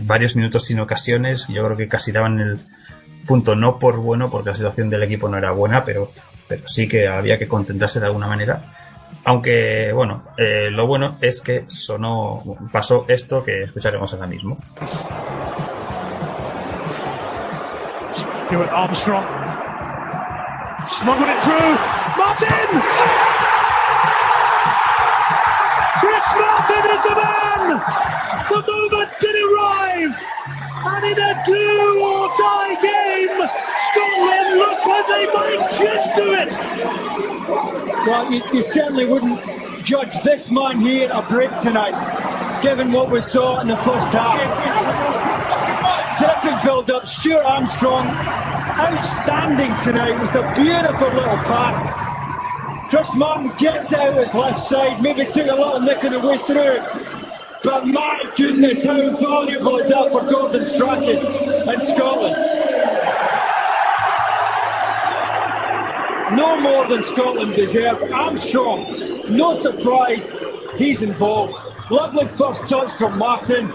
varios 0.01 0.35
minutos 0.35 0.65
sin 0.65 0.79
ocasiones. 0.79 1.47
Yo 1.47 1.63
creo 1.63 1.77
que 1.77 1.87
casi 1.87 2.11
daban 2.11 2.39
el 2.39 2.59
punto 3.25 3.55
no 3.55 3.79
por 3.79 3.97
bueno, 3.97 4.29
porque 4.29 4.49
la 4.49 4.55
situación 4.55 4.89
del 4.89 5.03
equipo 5.03 5.29
no 5.29 5.37
era 5.37 5.51
buena, 5.51 5.83
pero, 5.83 6.11
pero 6.47 6.67
sí 6.67 6.87
que 6.87 7.07
había 7.07 7.37
que 7.37 7.47
contentarse 7.47 7.99
de 7.99 8.07
alguna 8.07 8.27
manera. 8.27 8.61
Aunque, 9.23 9.91
bueno, 9.93 10.23
eh, 10.37 10.69
lo 10.69 10.85
bueno 10.85 11.17
es 11.21 11.41
que 11.41 11.63
sonó, 11.67 12.43
pasó 12.71 13.05
esto 13.07 13.43
que 13.43 13.63
escucharemos 13.63 14.13
ahora 14.13 14.27
mismo. 14.27 14.57
Armstrong. 18.71 19.25
Smuggled 20.87 21.29
it 21.29 21.41
through. 21.41 21.75
Martin! 22.17 23.34
Chris 26.25 26.41
Martin 26.41 26.85
is 26.89 27.03
the 27.03 27.15
man! 27.15 27.67
The 28.49 28.61
moment 28.65 29.11
did 29.21 29.35
arrive! 29.45 30.15
And 30.87 31.05
in 31.05 31.19
a 31.19 31.43
do 31.45 32.01
or 32.01 32.29
die 32.37 32.75
game, 32.81 33.37
Scotland 33.85 34.57
look 34.57 34.85
like 34.85 35.07
they 35.07 35.25
might 35.33 35.69
just 35.77 36.15
do 36.15 36.33
it! 36.33 36.53
Well, 38.07 38.31
you, 38.33 38.41
you 38.53 38.63
certainly 38.63 39.05
wouldn't 39.05 39.39
judge 39.83 40.19
this 40.23 40.49
man 40.49 40.79
here 40.79 41.11
a 41.13 41.21
break 41.21 41.51
tonight, 41.61 41.93
given 42.63 42.91
what 42.91 43.11
we 43.11 43.21
saw 43.21 43.59
in 43.59 43.67
the 43.67 43.77
first 43.77 44.07
half. 44.07 44.41
Terrific 46.17 46.63
build 46.63 46.89
up. 46.89 47.05
Stuart 47.05 47.43
Armstrong, 47.43 48.07
outstanding 48.07 49.73
tonight 49.83 50.19
with 50.19 50.33
a 50.33 50.53
beautiful 50.55 51.09
little 51.09 51.37
pass. 51.45 52.04
Chris 52.89 53.13
Martin 53.15 53.51
gets 53.57 53.91
out 53.93 54.15
his 54.15 54.33
left 54.33 54.63
side, 54.63 55.01
maybe 55.01 55.25
took 55.25 55.47
a 55.47 55.55
little 55.55 55.79
nick 55.79 56.03
on 56.03 56.11
the 56.11 56.19
way 56.19 56.37
through. 56.39 56.79
But 57.63 57.87
my 57.87 58.23
goodness, 58.35 58.83
how 58.83 58.95
valuable 59.17 59.77
is 59.77 59.89
that 59.89 60.11
for 60.11 60.21
Gordon 60.29 60.67
Strachan 60.67 61.17
in 61.73 61.81
Scotland? 61.81 62.35
No 66.37 66.59
more 66.59 66.85
than 66.87 67.03
Scotland 67.03 67.55
deserve. 67.55 68.11
Armstrong, 68.11 69.35
no 69.35 69.55
surprise, 69.55 70.29
he's 70.75 71.01
involved. 71.01 71.55
Lovely 71.89 72.27
first 72.27 72.67
touch 72.67 72.91
from 72.93 73.17
Martin. 73.17 73.73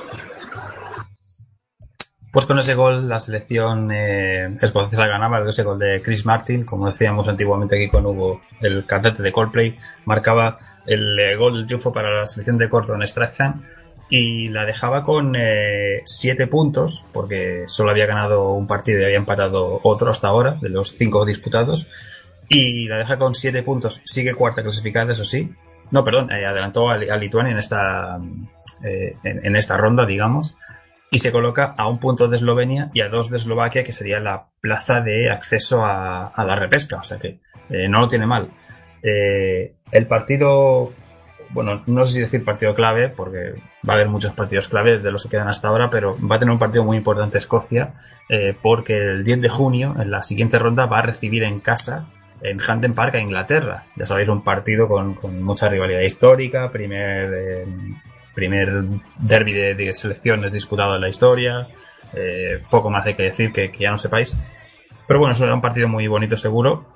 Pues 2.30 2.46
con 2.46 2.60
ese 2.60 2.74
gol 2.74 3.08
la 3.08 3.18
selección 3.18 3.90
eh, 3.90 4.56
escocesa 4.60 5.06
ganaba, 5.06 5.42
ese 5.48 5.64
gol 5.64 5.80
de 5.80 6.00
Chris 6.00 6.24
Martin, 6.24 6.64
como 6.64 6.86
decíamos 6.86 7.26
antiguamente 7.26 7.74
aquí 7.74 7.88
con 7.88 8.06
Hugo, 8.06 8.40
el 8.60 8.86
cantante 8.86 9.20
de 9.22 9.32
Coldplay, 9.32 9.76
marcaba 10.04 10.58
el 10.86 11.18
eh, 11.18 11.34
gol 11.34 11.54
del 11.54 11.66
triunfo 11.66 11.92
para 11.92 12.20
la 12.20 12.26
selección 12.26 12.56
de 12.56 12.68
Gordon 12.68 13.06
Strachan 13.06 13.64
y 14.08 14.48
la 14.48 14.64
dejaba 14.64 15.04
con 15.04 15.34
7 16.04 16.42
eh, 16.42 16.46
puntos, 16.46 17.04
porque 17.12 17.64
solo 17.66 17.90
había 17.90 18.06
ganado 18.06 18.52
un 18.52 18.68
partido 18.68 19.00
y 19.00 19.04
había 19.04 19.16
empatado 19.16 19.80
otro 19.82 20.10
hasta 20.10 20.28
ahora, 20.28 20.56
de 20.60 20.68
los 20.68 20.96
5 20.96 21.24
disputados, 21.24 21.88
y 22.48 22.86
la 22.86 22.98
deja 22.98 23.18
con 23.18 23.34
7 23.34 23.62
puntos, 23.64 24.02
sigue 24.04 24.34
cuarta 24.34 24.62
clasificada, 24.62 25.12
eso 25.12 25.24
sí. 25.24 25.52
No, 25.90 26.04
perdón, 26.04 26.30
adelantó 26.30 26.90
a, 26.90 26.96
Lituania 26.96 27.52
en 27.52 27.58
esta, 27.58 28.20
en, 28.82 29.46
en 29.46 29.56
esta 29.56 29.76
ronda, 29.76 30.06
digamos 30.06 30.56
y 31.10 31.18
se 31.18 31.32
coloca 31.32 31.74
a 31.76 31.88
un 31.88 31.98
punto 31.98 32.28
de 32.28 32.36
Eslovenia 32.36 32.90
y 32.94 33.00
a 33.00 33.08
dos 33.08 33.30
de 33.30 33.36
Eslovaquia, 33.36 33.82
que 33.82 33.92
sería 33.92 34.20
la 34.20 34.46
plaza 34.60 35.00
de 35.00 35.28
acceso 35.28 35.84
a, 35.84 36.32
la 36.36 36.54
repesca. 36.54 36.98
O 36.98 37.04
sea 37.04 37.18
que 37.18 37.40
eh, 37.68 37.88
no 37.88 38.00
lo 38.00 38.08
tiene 38.08 38.26
mal. 38.26 38.48
Eh, 39.02 39.74
el 39.90 40.06
partido, 40.06 40.92
bueno, 41.50 41.82
no 41.86 42.04
sé 42.04 42.14
si 42.14 42.20
decir 42.20 42.44
partido 42.44 42.76
clave, 42.76 43.08
porque 43.08 43.54
va 43.86 43.94
a 43.94 43.96
haber 43.96 44.08
muchos 44.08 44.32
partidos 44.34 44.68
clave 44.68 44.98
de 44.98 45.10
los 45.10 45.24
que 45.24 45.30
quedan 45.30 45.48
hasta 45.48 45.66
ahora, 45.66 45.90
pero 45.90 46.16
va 46.24 46.36
a 46.36 46.38
tener 46.38 46.52
un 46.52 46.60
partido 46.60 46.84
muy 46.84 46.96
importante 46.96 47.38
Escocia, 47.38 47.94
eh, 48.28 48.54
porque 48.62 48.96
el 48.96 49.24
10 49.24 49.40
de 49.40 49.48
junio, 49.48 49.96
en 50.00 50.12
la 50.12 50.22
siguiente 50.22 50.60
ronda, 50.60 50.86
va 50.86 51.00
a 51.00 51.02
recibir 51.02 51.42
en 51.42 51.58
casa 51.58 52.06
en 52.40 52.58
Hampden 52.62 52.94
Park 52.94 53.16
a 53.16 53.20
Inglaterra. 53.20 53.84
Ya 53.96 54.06
sabéis, 54.06 54.28
un 54.28 54.44
partido 54.44 54.86
con, 54.86 55.14
con 55.14 55.42
mucha 55.42 55.68
rivalidad 55.68 56.02
histórica, 56.02 56.70
primer 56.70 57.66
primer 58.40 58.82
derby 59.18 59.52
de, 59.52 59.94
selecciones 59.94 60.52
disputado 60.52 60.94
en 60.94 61.02
la 61.02 61.10
historia. 61.10 61.68
Eh, 62.14 62.62
poco 62.70 62.88
más 62.88 63.04
hay 63.04 63.14
que 63.14 63.24
decir 63.24 63.52
que, 63.52 63.70
ya 63.78 63.90
no 63.90 63.98
sepáis. 63.98 64.34
Pero 65.06 65.20
bueno, 65.20 65.34
será 65.34 65.54
un 65.54 65.60
partido 65.60 65.88
muy 65.88 66.06
bonito 66.06 66.38
seguro. 66.38 66.86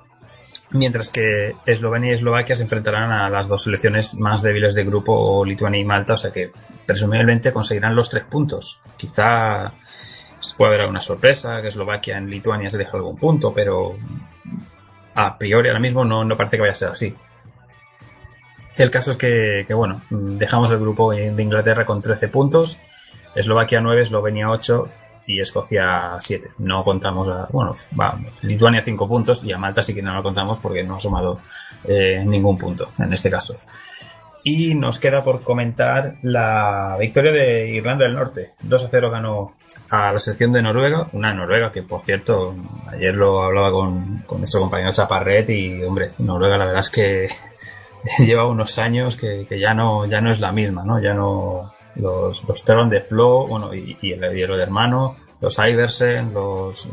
Mientras 0.71 1.11
que 1.11 1.55
Eslovenia 1.67 2.11
y 2.11 2.15
Eslovaquia 2.15 2.55
se 2.55 2.63
enfrentarán 2.63 3.11
a 3.11 3.29
las 3.29 3.47
dos 3.47 3.63
selecciones 3.63 4.15
más 4.15 4.41
débiles 4.41 4.73
de 4.73 4.83
grupo, 4.83 5.45
Lituania 5.45 5.79
y 5.79 5.85
Malta, 5.85 6.15
o 6.15 6.17
sea 6.17 6.31
que 6.31 6.49
presumiblemente 6.87 7.53
conseguirán 7.53 7.95
los 7.95 8.09
tres 8.09 8.23
puntos. 8.23 8.81
Quizá 8.97 9.73
puede 10.57 10.69
haber 10.69 10.81
alguna 10.81 11.01
sorpresa, 11.01 11.61
que 11.61 11.67
Eslovaquia 11.67 12.17
en 12.17 12.29
Lituania 12.29 12.71
se 12.71 12.79
deje 12.79 12.97
algún 12.97 13.17
punto, 13.17 13.53
pero 13.53 13.95
a 15.13 15.37
priori 15.37 15.69
ahora 15.69 15.79
mismo 15.79 16.03
no, 16.03 16.25
no 16.25 16.35
parece 16.35 16.57
que 16.57 16.61
vaya 16.61 16.71
a 16.71 16.75
ser 16.75 16.89
así. 16.89 17.15
El 18.77 18.91
caso 18.91 19.11
es 19.11 19.17
que, 19.17 19.65
bueno, 19.73 20.01
dejamos 20.09 20.69
el 20.71 20.79
grupo 20.79 21.11
de 21.11 21.41
Inglaterra 21.41 21.85
con 21.85 22.01
13 22.01 22.27
puntos, 22.27 22.79
Eslovaquia 23.33 23.79
9, 23.79 24.01
Eslovenia 24.01 24.49
8 24.49 24.89
y 25.27 25.39
Escocia 25.39 26.17
7. 26.19 26.49
No 26.59 26.83
contamos 26.83 27.29
a, 27.29 27.47
bueno, 27.51 27.75
va, 27.99 28.19
Lituania 28.41 28.81
5 28.81 29.07
puntos 29.07 29.43
y 29.43 29.51
a 29.51 29.57
Malta 29.57 29.81
sí 29.81 29.93
que 29.93 30.01
no 30.01 30.13
lo 30.13 30.23
contamos 30.23 30.59
porque 30.59 30.83
no 30.83 30.95
ha 30.95 30.99
sumado 30.99 31.39
eh, 31.85 32.23
ningún 32.25 32.57
punto 32.57 32.91
en 32.99 33.13
este 33.13 33.29
caso. 33.29 33.57
Y 34.43 34.75
nos 34.75 34.99
queda 34.99 35.23
por 35.23 35.41
comentar 35.41 36.17
la 36.21 36.97
victoria 36.99 37.31
de 37.31 37.69
Irlanda 37.69 38.05
del 38.05 38.13
Norte. 38.13 38.51
2 38.61 38.85
a 38.85 38.87
0 38.89 39.09
ganó 39.09 39.53
a 39.89 40.11
la 40.11 40.19
selección 40.19 40.51
de 40.51 40.61
Noruega, 40.61 41.07
una 41.13 41.33
Noruega 41.33 41.71
que 41.71 41.81
por 41.81 42.01
cierto, 42.01 42.55
ayer 42.87 43.15
lo 43.15 43.41
hablaba 43.41 43.71
con, 43.71 44.23
con 44.27 44.39
nuestro 44.39 44.61
compañero 44.61 44.91
Chaparret 44.91 45.49
y 45.49 45.81
hombre, 45.83 46.11
Noruega 46.19 46.57
la 46.57 46.65
verdad 46.65 46.81
es 46.81 46.89
que 46.89 47.27
lleva 48.19 48.47
unos 48.47 48.77
años 48.77 49.17
que, 49.17 49.47
ya 49.59 49.73
no 49.73 50.05
ya 50.05 50.21
no 50.21 50.31
es 50.31 50.39
la 50.39 50.51
misma, 50.51 50.83
¿no? 50.83 50.99
Ya 50.99 51.13
no 51.13 51.73
los, 51.95 52.43
los 52.43 52.65
de 52.89 53.01
Flo, 53.01 53.47
bueno, 53.47 53.73
y, 53.73 53.97
y, 54.01 54.11
el, 54.13 54.37
y 54.37 54.41
el 54.41 54.59
hermano, 54.59 55.15
los 55.41 55.57
Iversen, 55.59 56.33
los 56.33 56.89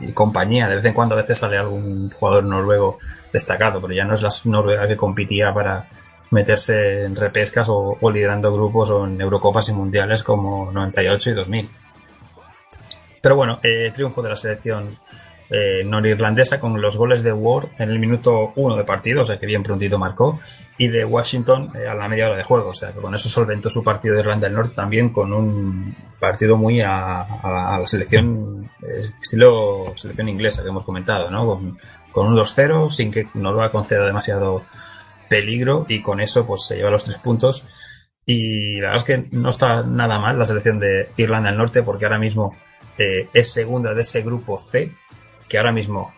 y 0.00 0.12
compañía. 0.12 0.68
De 0.68 0.76
vez 0.76 0.84
en 0.84 0.94
cuando 0.94 1.14
a 1.14 1.18
veces 1.18 1.38
sale 1.38 1.58
algún 1.58 2.10
jugador 2.10 2.44
noruego 2.44 2.98
destacado, 3.32 3.80
pero 3.80 3.94
ya 3.94 4.04
no 4.04 4.14
es 4.14 4.22
la 4.22 4.30
Noruega 4.44 4.86
que 4.86 4.96
competía 4.96 5.52
para 5.52 5.88
meterse 6.30 7.04
en 7.04 7.16
repescas 7.16 7.68
o, 7.70 7.98
liderando 8.10 8.52
grupos 8.52 8.90
o 8.90 9.06
en 9.06 9.20
Eurocopas 9.20 9.68
y 9.68 9.72
Mundiales 9.72 10.22
como 10.22 10.70
98 10.72 11.30
y 11.30 11.34
2000. 11.34 11.70
Pero 13.22 13.36
bueno, 13.36 13.58
eh, 13.62 13.90
triunfo 13.94 14.22
de 14.22 14.28
la 14.28 14.36
selección 14.36 14.96
eh, 15.48 15.84
norirlandesa 15.84 16.58
con 16.58 16.80
los 16.80 16.96
goles 16.96 17.22
de 17.22 17.32
Ward 17.32 17.68
en 17.78 17.90
el 17.90 18.00
minuto 18.00 18.52
1 18.56 18.76
de 18.76 18.82
partido, 18.82 19.22
o 19.22 19.24
sea 19.24 19.38
que 19.38 19.46
bien 19.46 19.62
prontito 19.62 19.96
marcó, 19.96 20.40
y 20.76 20.88
de 20.88 21.04
Washington 21.04 21.70
eh, 21.76 21.86
a 21.86 21.94
la 21.94 22.08
media 22.08 22.26
hora 22.26 22.36
de 22.36 22.42
juego, 22.42 22.70
o 22.70 22.74
sea 22.74 22.92
que 22.92 23.00
con 23.00 23.14
eso 23.14 23.28
solventó 23.28 23.70
su 23.70 23.84
partido 23.84 24.14
de 24.14 24.22
Irlanda 24.22 24.48
del 24.48 24.56
Norte 24.56 24.74
también 24.74 25.10
con 25.10 25.32
un 25.32 25.94
partido 26.18 26.56
muy 26.56 26.80
a, 26.80 27.24
la 27.44 27.86
selección, 27.86 28.68
eh, 28.82 29.04
estilo 29.22 29.84
selección 29.94 30.28
inglesa 30.28 30.64
que 30.64 30.70
hemos 30.70 30.82
comentado, 30.82 31.30
¿no? 31.30 31.46
Con, 32.10 32.26
un 32.26 32.34
2-0, 32.34 32.90
sin 32.90 33.12
que 33.12 33.28
Noruega 33.34 33.70
conceda 33.70 34.06
demasiado 34.06 34.64
peligro 35.28 35.84
y 35.86 36.00
con 36.00 36.20
eso 36.20 36.46
pues 36.46 36.64
se 36.66 36.76
lleva 36.76 36.90
los 36.90 37.04
tres 37.04 37.18
puntos. 37.18 37.66
Y 38.24 38.80
la 38.80 38.88
verdad 38.88 38.96
es 38.96 39.04
que 39.04 39.28
no 39.36 39.50
está 39.50 39.82
nada 39.82 40.18
mal 40.18 40.38
la 40.38 40.46
selección 40.46 40.80
de 40.80 41.10
Irlanda 41.18 41.50
del 41.50 41.58
Norte 41.58 41.82
porque 41.82 42.06
ahora 42.06 42.18
mismo 42.18 42.56
es 42.96 43.52
segunda 43.52 43.92
de 43.92 44.00
ese 44.00 44.22
grupo 44.22 44.58
C 44.58 44.94
que 45.48 45.58
ahora 45.58 45.72
mismo, 45.72 46.12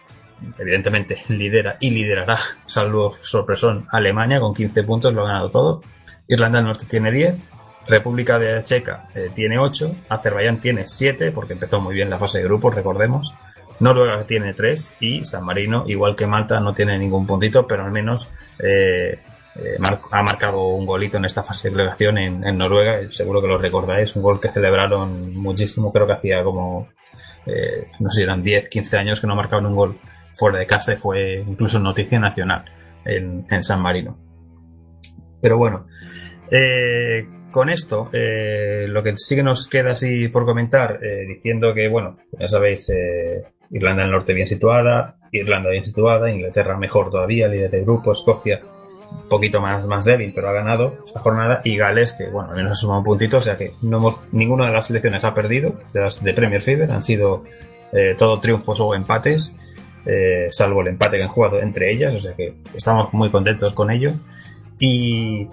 evidentemente, 0.58 1.16
lidera 1.28 1.76
y 1.80 1.90
liderará, 1.90 2.38
salvo 2.66 3.12
sorpresón, 3.14 3.87
Alemania 3.92 4.40
con 4.40 4.54
15 4.54 4.82
puntos, 4.85 5.14
lo 5.14 5.23
ha 5.23 5.28
ganado 5.28 5.50
todo. 5.50 5.82
Irlanda 6.26 6.58
del 6.58 6.66
Norte 6.66 6.87
tiene 6.87 7.11
10, 7.11 7.49
República 7.88 8.38
de 8.38 8.62
Checa 8.62 9.08
eh, 9.14 9.30
tiene 9.35 9.58
8, 9.58 9.97
Azerbaiyán 10.08 10.61
tiene 10.61 10.87
7, 10.87 11.32
porque 11.32 11.54
empezó 11.54 11.80
muy 11.80 11.94
bien 11.94 12.11
la 12.11 12.18
fase 12.18 12.38
de 12.38 12.44
grupos, 12.44 12.75
recordemos. 12.75 13.35
Noruega 13.80 14.25
tiene 14.25 14.54
3 14.54 14.97
y 15.00 15.25
San 15.25 15.44
Marino, 15.44 15.85
igual 15.87 16.16
que 16.16 16.26
Malta, 16.26 16.61
no 16.61 16.75
tiene 16.75 16.99
ningún 16.99 17.26
puntito, 17.26 17.66
pero 17.66 17.85
al 17.85 17.92
menos 17.92 18.30
eh, 18.58 19.18
eh, 19.59 19.77
ha 20.12 20.23
marcado 20.23 20.69
un 20.69 20.87
golito 20.87 21.17
en 21.17 21.25
esta 21.25 21.43
fase 21.43 21.69
de 21.69 21.77
delegación 21.77 22.17
en, 22.19 22.59
Noruega, 22.59 23.00
seguro 23.11 23.41
que 23.41 23.49
lo 23.49 23.59
recordáis, 23.59 24.15
un 24.15 24.23
gol 24.23 24.41
que 24.41 24.50
celebraron 24.50 25.35
muchísimo, 25.35 25.93
creo 25.93 26.07
que 26.07 26.12
hacía 26.12 26.45
como 26.45 26.88
eh, 27.45 27.88
no 27.99 28.11
sé 28.11 28.23
eran 28.23 28.43
10, 28.43 28.69
15 28.69 28.97
años 28.99 29.21
que 29.21 29.27
no 29.27 29.35
marcaban 29.35 29.67
un 29.67 29.75
gol 29.75 29.99
fuera 30.35 30.61
de 30.61 30.67
casa 30.67 30.93
y 30.93 30.97
fue 30.97 31.45
incluso 31.45 31.81
noticia 31.81 32.21
nacional 32.21 32.65
en, 33.05 33.65
San 33.65 33.83
Marino. 33.83 34.17
Pero 35.41 35.59
bueno, 35.59 35.87
eh, 36.50 37.27
con 37.50 37.69
esto, 37.71 38.11
lo 38.12 39.03
que 39.03 39.15
sí 39.17 39.35
que 39.35 39.43
nos 39.43 39.67
queda 39.67 39.91
así 39.91 40.29
por 40.29 40.45
comentar, 40.45 41.00
diciendo 41.27 41.75
que, 41.75 41.88
bueno, 41.88 42.19
ya 42.38 42.47
sabéis, 42.47 42.93
Irlanda 43.71 44.03
del 44.03 44.12
Norte 44.12 44.35
bien 44.35 44.47
situada, 44.47 45.17
Irlanda 45.33 45.71
bien 45.71 45.85
situada, 45.85 46.31
Inglaterra 46.31 46.77
mejor 46.77 47.11
todavía, 47.11 47.49
líder 47.49 47.71
de 47.71 47.83
grupo, 47.83 48.12
Escocia 48.12 48.61
un 49.11 49.29
poquito 49.29 49.61
más, 49.61 49.85
más 49.87 50.05
débil, 50.05 50.33
pero 50.35 50.49
ha 50.49 50.53
ganado 50.53 50.99
esta 51.05 51.21
jornada. 51.21 51.61
Y 51.65 51.77
Gales, 51.77 52.12
que 52.12 52.29
bueno, 52.29 52.50
al 52.50 52.57
menos 52.57 52.73
ha 52.73 52.75
sumado 52.75 53.00
un 53.00 53.05
puntito, 53.05 53.38
o 53.38 53.43
sea 53.43 53.57
que 53.57 53.75
no 53.83 53.99
hemos, 53.99 54.23
ninguna 54.33 54.67
de 54.67 54.73
las 54.73 54.87
selecciones 54.87 55.25
ha 55.25 55.35
perdido, 55.35 55.75
de 55.93 56.00
las 56.00 56.23
de 56.23 56.35
Premier 56.35 56.62
Fever, 56.62 56.91
han 56.91 57.03
sido 57.03 57.45
eh, 57.93 58.15
todo 58.19 58.41
triunfos 58.41 58.81
o 58.81 58.95
empates, 58.95 59.55
eh, 60.07 60.49
salvo 60.50 60.81
el 60.83 60.88
empate 60.88 61.19
que 61.19 61.23
han 61.25 61.29
jugado 61.29 61.61
entre 61.61 61.93
ellas, 61.93 62.15
o 62.15 62.19
sea 62.19 62.35
que 62.35 62.55
estamos 62.75 63.12
muy 63.12 63.31
contentos 63.31 63.73
con 63.75 63.91
ello. 63.91 64.12
Y 64.79 65.49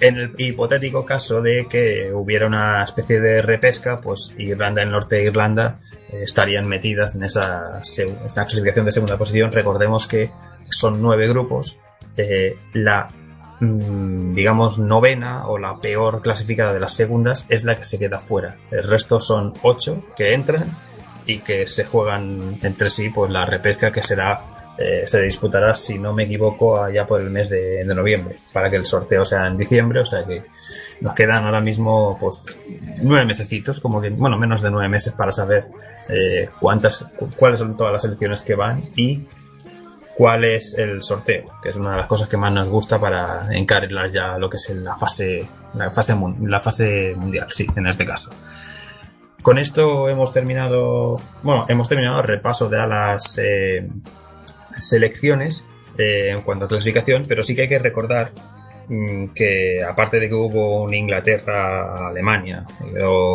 en 0.00 0.16
el 0.16 0.32
hipotético 0.38 1.04
caso 1.04 1.42
de 1.42 1.66
que 1.68 2.10
hubiera 2.12 2.46
una 2.46 2.82
especie 2.82 3.20
de 3.20 3.42
repesca, 3.42 4.00
pues 4.00 4.34
Irlanda 4.38 4.80
del 4.80 4.90
Norte 4.90 5.18
e 5.18 5.24
Irlanda 5.24 5.74
eh, 6.10 6.22
estarían 6.22 6.66
metidas 6.66 7.16
en 7.16 7.24
esa, 7.24 7.80
esa 7.80 8.44
clasificación 8.44 8.86
de 8.86 8.92
segunda 8.92 9.18
posición. 9.18 9.52
Recordemos 9.52 10.06
que 10.06 10.30
son 10.80 11.02
nueve 11.02 11.28
grupos 11.28 11.78
eh, 12.16 12.56
la 12.72 13.08
mm, 13.60 14.34
digamos 14.34 14.78
novena 14.78 15.46
o 15.46 15.58
la 15.58 15.76
peor 15.76 16.22
clasificada 16.22 16.72
de 16.72 16.80
las 16.80 16.94
segundas 16.94 17.46
es 17.48 17.64
la 17.64 17.76
que 17.76 17.84
se 17.84 17.98
queda 17.98 18.18
fuera. 18.18 18.56
El 18.70 18.84
resto 18.84 19.20
son 19.20 19.52
ocho 19.62 20.02
que 20.16 20.34
entran 20.34 20.76
y 21.26 21.38
que 21.38 21.66
se 21.66 21.84
juegan 21.84 22.58
entre 22.62 22.90
sí 22.90 23.10
pues 23.10 23.30
la 23.30 23.44
repesca 23.44 23.92
que 23.92 24.02
será 24.02 24.40
eh, 24.78 25.02
se 25.06 25.20
disputará 25.20 25.74
si 25.74 25.98
no 25.98 26.14
me 26.14 26.24
equivoco 26.24 26.82
allá 26.82 27.06
por 27.06 27.20
el 27.20 27.28
mes 27.28 27.50
de, 27.50 27.84
noviembre 27.84 28.36
para 28.52 28.70
que 28.70 28.76
el 28.76 28.86
sorteo 28.86 29.26
sea 29.26 29.46
en 29.46 29.58
diciembre 29.58 30.00
o 30.00 30.06
sea 30.06 30.24
que 30.24 30.44
nos 31.02 31.14
quedan 31.14 31.44
ahora 31.44 31.60
mismo 31.60 32.16
pues 32.18 32.44
nueve 33.02 33.26
mesecitos 33.26 33.78
como 33.80 34.00
que 34.00 34.08
bueno 34.08 34.38
menos 34.38 34.62
de 34.62 34.70
nueve 34.70 34.88
meses 34.88 35.12
para 35.12 35.32
saber 35.32 35.66
eh, 36.08 36.48
cuántas 36.58 37.06
cuáles 37.36 37.58
son 37.58 37.76
todas 37.76 37.92
las 37.92 38.04
elecciones 38.06 38.40
que 38.40 38.54
van 38.54 38.90
y 38.96 39.26
cuál 40.16 40.44
es 40.44 40.76
el 40.78 41.02
sorteo, 41.02 41.50
que 41.62 41.70
es 41.70 41.76
una 41.76 41.92
de 41.92 41.96
las 41.98 42.06
cosas 42.06 42.28
que 42.28 42.36
más 42.36 42.52
nos 42.52 42.68
gusta 42.68 43.00
para 43.00 43.48
encarar 43.52 44.10
ya 44.10 44.38
lo 44.38 44.50
que 44.50 44.56
es 44.56 44.70
la 44.70 44.96
fase, 44.96 45.46
la 45.74 45.90
fase, 45.90 46.14
la 46.42 46.60
fase 46.60 47.14
mundial, 47.16 47.46
sí, 47.50 47.66
en 47.76 47.86
este 47.86 48.04
caso. 48.04 48.30
Con 49.42 49.58
esto 49.58 50.08
hemos 50.08 50.32
terminado, 50.32 51.16
bueno, 51.42 51.64
hemos 51.68 51.88
terminado 51.88 52.20
el 52.20 52.26
repaso 52.26 52.68
de 52.68 52.76
las 52.86 53.38
eh, 53.38 53.88
selecciones 54.76 55.66
eh, 55.96 56.30
en 56.30 56.42
cuanto 56.42 56.66
a 56.66 56.68
clasificación, 56.68 57.24
pero 57.26 57.42
sí 57.42 57.54
que 57.54 57.62
hay 57.62 57.68
que 57.68 57.78
recordar 57.78 58.32
mm, 58.88 59.28
que 59.34 59.82
aparte 59.82 60.20
de 60.20 60.28
que 60.28 60.34
hubo 60.34 60.82
un 60.82 60.92
Inglaterra-Alemania, 60.92 62.66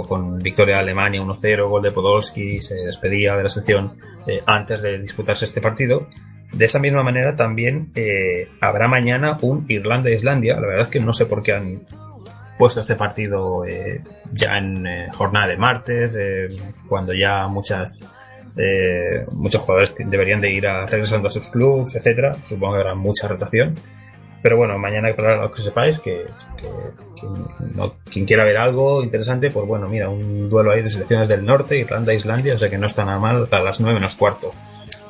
con 0.07 0.37
victoria 0.37 0.75
de 0.75 0.81
Alemania 0.81 1.21
1-0, 1.21 1.67
gol 1.67 1.81
de 1.81 1.91
Podolski, 1.91 2.61
se 2.61 2.75
despedía 2.75 3.35
de 3.35 3.43
la 3.43 3.49
selección 3.49 3.97
eh, 4.27 4.43
antes 4.45 4.83
de 4.83 4.99
disputarse 4.99 5.45
este 5.45 5.61
partido, 5.61 6.07
de 6.51 6.65
esa 6.65 6.79
misma 6.79 7.03
manera 7.03 7.35
también 7.35 7.91
eh, 7.95 8.47
habrá 8.61 8.87
mañana 8.87 9.37
un 9.41 9.65
Irlanda-Islandia. 9.67 10.55
La 10.55 10.67
verdad 10.67 10.81
es 10.83 10.87
que 10.87 10.99
no 10.99 11.13
sé 11.13 11.25
por 11.25 11.43
qué 11.43 11.53
han 11.53 11.81
puesto 12.57 12.79
este 12.79 12.95
partido 12.95 13.65
eh, 13.65 14.01
ya 14.31 14.57
en 14.57 14.87
eh, 14.87 15.07
jornada 15.11 15.47
de 15.47 15.57
martes, 15.57 16.17
cuando 16.87 17.13
ya 17.13 17.47
muchas 17.47 18.01
muchos 19.33 19.59
jugadores 19.61 19.93
deberían 19.97 20.39
de 20.39 20.49
ir 20.49 20.65
a, 20.65 20.85
regresando 20.85 21.27
a 21.27 21.31
sus 21.31 21.49
clubes, 21.49 21.93
etcétera. 21.95 22.37
Supongo 22.43 22.75
que 22.75 22.79
habrá 22.79 22.95
mucha 22.95 23.27
rotación. 23.27 23.75
Pero 24.41 24.57
bueno, 24.57 24.77
mañana 24.77 25.13
para 25.15 25.37
los 25.37 25.55
que 25.55 25.61
sepáis 25.63 25.99
que, 25.99 26.23
quien 28.11 28.25
quiera 28.25 28.45
ver 28.45 28.57
algo 28.57 29.03
interesante, 29.03 29.49
pues 29.49 29.65
bueno, 29.65 29.89
mira, 29.89 30.07
un 30.09 30.49
duelo 30.49 30.71
ahí 30.71 30.83
de 30.83 30.89
selecciones 30.89 31.27
del 31.27 31.43
norte, 31.43 31.79
Irlanda-Islandia, 31.79 32.53
o 32.53 32.57
sea 32.59 32.69
que 32.69 32.77
no 32.77 32.85
está 32.85 33.03
nada 33.03 33.17
mal 33.17 33.49
a 33.49 33.59
las 33.59 33.81
9 33.81 33.95
menos 33.95 34.15
cuarto. 34.15 34.53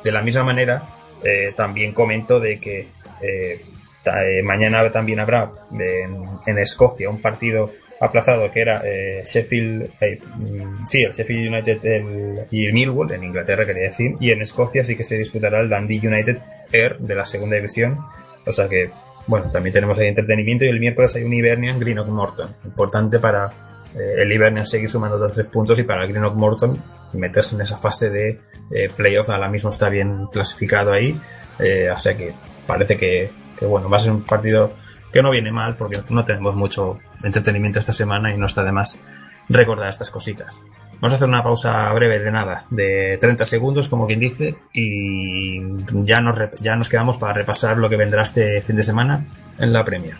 De 0.02 0.10
la 0.10 0.22
misma 0.22 0.42
manera, 0.42 0.84
eh, 1.22 1.52
también 1.56 1.92
comento 1.92 2.40
de 2.40 2.58
que 2.60 2.86
eh, 3.20 3.60
eh, 4.04 4.42
mañana 4.42 4.90
también 4.90 5.20
habrá 5.20 5.50
en, 5.72 6.58
Escocia 6.58 7.10
un 7.10 7.20
partido 7.20 7.72
aplazado 8.00 8.50
que 8.50 8.60
era 8.60 8.82
Sheffield, 9.24 9.90
mm, 10.36 10.86
sí, 10.86 11.02
el 11.02 11.12
Sheffield 11.12 11.52
United 11.52 12.46
y 12.50 12.66
el 12.66 12.74
Millwall, 12.74 13.12
en 13.12 13.24
Inglaterra 13.24 13.64
quería 13.64 13.84
decir, 13.84 14.12
y 14.20 14.30
en 14.30 14.42
Escocia 14.42 14.84
sí 14.84 14.96
que 14.96 15.04
se 15.04 15.16
disputará 15.16 15.60
el 15.60 15.70
Dundee 15.70 16.06
United 16.06 16.38
Air 16.72 16.98
de 16.98 17.14
la 17.14 17.24
segunda 17.24 17.56
división, 17.56 17.98
o 18.44 18.52
sea 18.52 18.68
que, 18.68 18.90
bueno, 19.26 19.50
también 19.50 19.72
tenemos 19.72 19.98
ahí 19.98 20.08
entretenimiento 20.08 20.64
y 20.64 20.68
el 20.68 20.78
miércoles 20.78 21.16
hay 21.16 21.24
un 21.24 21.32
Hibernian 21.32 21.80
Greenock 21.80 22.08
Morton, 22.08 22.54
importante 22.64 23.18
para 23.18 23.50
el 23.96 24.32
Hibernian 24.32 24.66
seguir 24.66 24.90
sumando 24.90 25.18
dos 25.18 25.32
tres 25.32 25.46
puntos 25.46 25.78
y 25.78 25.84
para 25.84 26.04
el 26.04 26.08
Greenock 26.08 26.34
Morton 26.34 26.82
meterse 27.12 27.56
en 27.56 27.62
esa 27.62 27.76
fase 27.76 28.10
de 28.10 28.40
eh, 28.70 28.88
playoff. 28.94 29.30
Ahora 29.30 29.48
mismo 29.48 29.70
está 29.70 29.88
bien 29.88 30.26
clasificado 30.32 30.92
ahí. 30.92 31.18
Eh, 31.58 31.90
o 31.90 31.98
sea 31.98 32.16
que 32.16 32.32
parece 32.66 32.96
que, 32.96 33.30
bueno, 33.62 33.88
va 33.88 33.96
a 33.96 34.00
ser 34.00 34.12
un 34.12 34.22
partido 34.22 34.72
que 35.12 35.22
no 35.22 35.30
viene 35.30 35.50
mal 35.50 35.76
porque 35.76 35.98
no 36.10 36.24
tenemos 36.24 36.54
mucho 36.54 36.98
entretenimiento 37.22 37.78
esta 37.78 37.92
semana 37.92 38.34
y 38.34 38.36
no 38.36 38.46
está 38.46 38.62
de 38.62 38.72
más 38.72 39.00
recordar 39.48 39.88
estas 39.88 40.10
cositas. 40.10 40.60
Vamos 41.00 41.12
a 41.12 41.16
hacer 41.16 41.28
una 41.28 41.42
pausa 41.42 41.92
breve 41.92 42.18
de 42.18 42.30
nada, 42.30 42.64
de 42.70 43.18
30 43.20 43.44
segundos, 43.44 43.88
como 43.88 44.06
quien 44.06 44.18
dice, 44.18 44.56
y 44.72 45.60
ya 46.04 46.20
nos, 46.20 46.38
ya 46.60 46.74
nos 46.74 46.88
quedamos 46.88 47.18
para 47.18 47.34
repasar 47.34 47.76
lo 47.76 47.88
que 47.88 47.96
vendrá 47.96 48.22
este 48.22 48.62
fin 48.62 48.76
de 48.76 48.82
semana 48.82 49.26
en 49.58 49.72
la 49.72 49.84
Premier. 49.84 50.16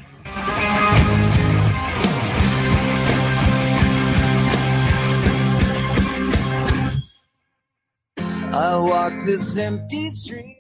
I 8.57 8.75
walk 8.79 9.13
this 9.27 9.59
empty 9.59 10.11
street. 10.13 10.57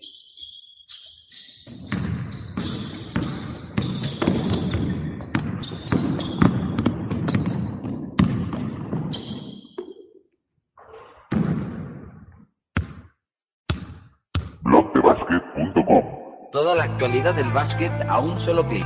Toda 16.52 16.74
la 16.74 16.84
actualidad 16.84 17.34
del 17.34 17.50
básquet 17.52 17.92
a 18.10 18.18
un 18.20 18.38
solo 18.40 18.68
clic. 18.68 18.84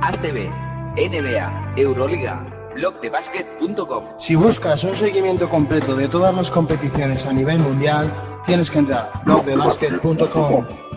ACB, 0.00 0.48
NBA, 0.96 1.74
Euroliga, 1.76 2.55
blogdebasket.com. 2.76 4.04
Si 4.18 4.34
buscas 4.36 4.84
un 4.84 4.94
seguimiento 4.94 5.48
completo 5.48 5.96
de 5.96 6.08
todas 6.08 6.34
las 6.34 6.50
competiciones 6.50 7.26
a 7.26 7.32
nivel 7.32 7.58
mundial, 7.58 8.12
tienes 8.46 8.70
que 8.70 8.78
entrar 8.78 9.10
blogdebasket.com. 9.24 10.95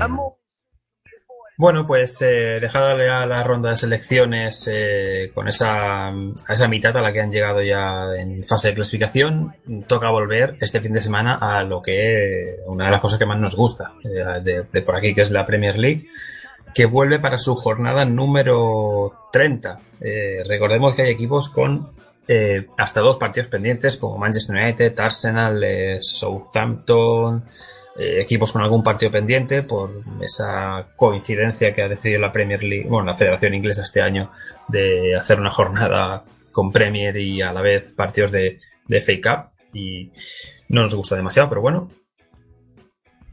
a 0.00 0.08
Bueno, 1.56 1.86
pues 1.86 2.20
eh, 2.20 2.60
ya 2.60 3.24
la 3.24 3.42
ronda 3.42 3.70
de 3.70 3.76
selecciones 3.76 4.68
eh, 4.70 5.30
con 5.34 5.48
esa, 5.48 6.08
a 6.08 6.52
esa 6.52 6.68
mitad 6.68 6.94
a 6.94 7.00
la 7.00 7.10
que 7.10 7.22
han 7.22 7.32
llegado 7.32 7.62
ya 7.62 8.14
en 8.18 8.44
fase 8.44 8.68
de 8.68 8.74
clasificación, 8.74 9.54
toca 9.86 10.10
volver 10.10 10.58
este 10.60 10.82
fin 10.82 10.92
de 10.92 11.00
semana 11.00 11.38
a 11.40 11.62
lo 11.62 11.80
que 11.80 12.56
una 12.66 12.84
de 12.84 12.90
las 12.90 13.00
cosas 13.00 13.18
que 13.18 13.24
más 13.24 13.40
nos 13.40 13.56
gusta 13.56 13.94
eh, 14.04 14.42
de, 14.42 14.66
de 14.70 14.82
por 14.82 14.94
aquí, 14.94 15.14
que 15.14 15.22
es 15.22 15.30
la 15.30 15.46
Premier 15.46 15.78
League, 15.78 16.06
que 16.74 16.84
vuelve 16.84 17.18
para 17.18 17.38
su 17.38 17.54
jornada 17.54 18.04
número 18.04 19.30
30. 19.32 19.80
Eh, 20.02 20.42
recordemos 20.46 20.94
que 20.94 21.04
hay 21.04 21.12
equipos 21.12 21.48
con 21.48 21.90
eh, 22.28 22.66
hasta 22.76 23.00
dos 23.00 23.18
partidos 23.18 23.48
pendientes 23.48 23.96
como 23.96 24.18
Manchester 24.18 24.56
United, 24.56 24.98
Arsenal, 24.98 25.62
eh, 25.62 25.98
Southampton, 26.00 27.44
eh, 27.96 28.20
equipos 28.20 28.52
con 28.52 28.62
algún 28.62 28.82
partido 28.82 29.12
pendiente 29.12 29.62
por 29.62 30.02
esa 30.20 30.88
coincidencia 30.96 31.72
que 31.72 31.82
ha 31.82 31.88
decidido 31.88 32.20
la 32.20 32.32
Premier 32.32 32.62
League, 32.64 32.88
bueno, 32.88 33.06
la 33.06 33.16
Federación 33.16 33.54
Inglesa 33.54 33.82
este 33.82 34.02
año 34.02 34.32
de 34.66 35.16
hacer 35.16 35.38
una 35.38 35.50
jornada 35.50 36.24
con 36.50 36.72
Premier 36.72 37.16
y 37.16 37.42
a 37.42 37.52
la 37.52 37.62
vez 37.62 37.94
partidos 37.96 38.32
de, 38.32 38.58
de 38.88 39.00
FA 39.00 39.12
Cup 39.22 39.56
y 39.72 40.10
no 40.68 40.82
nos 40.82 40.96
gusta 40.96 41.14
demasiado, 41.14 41.48
pero 41.48 41.60
bueno. 41.60 41.90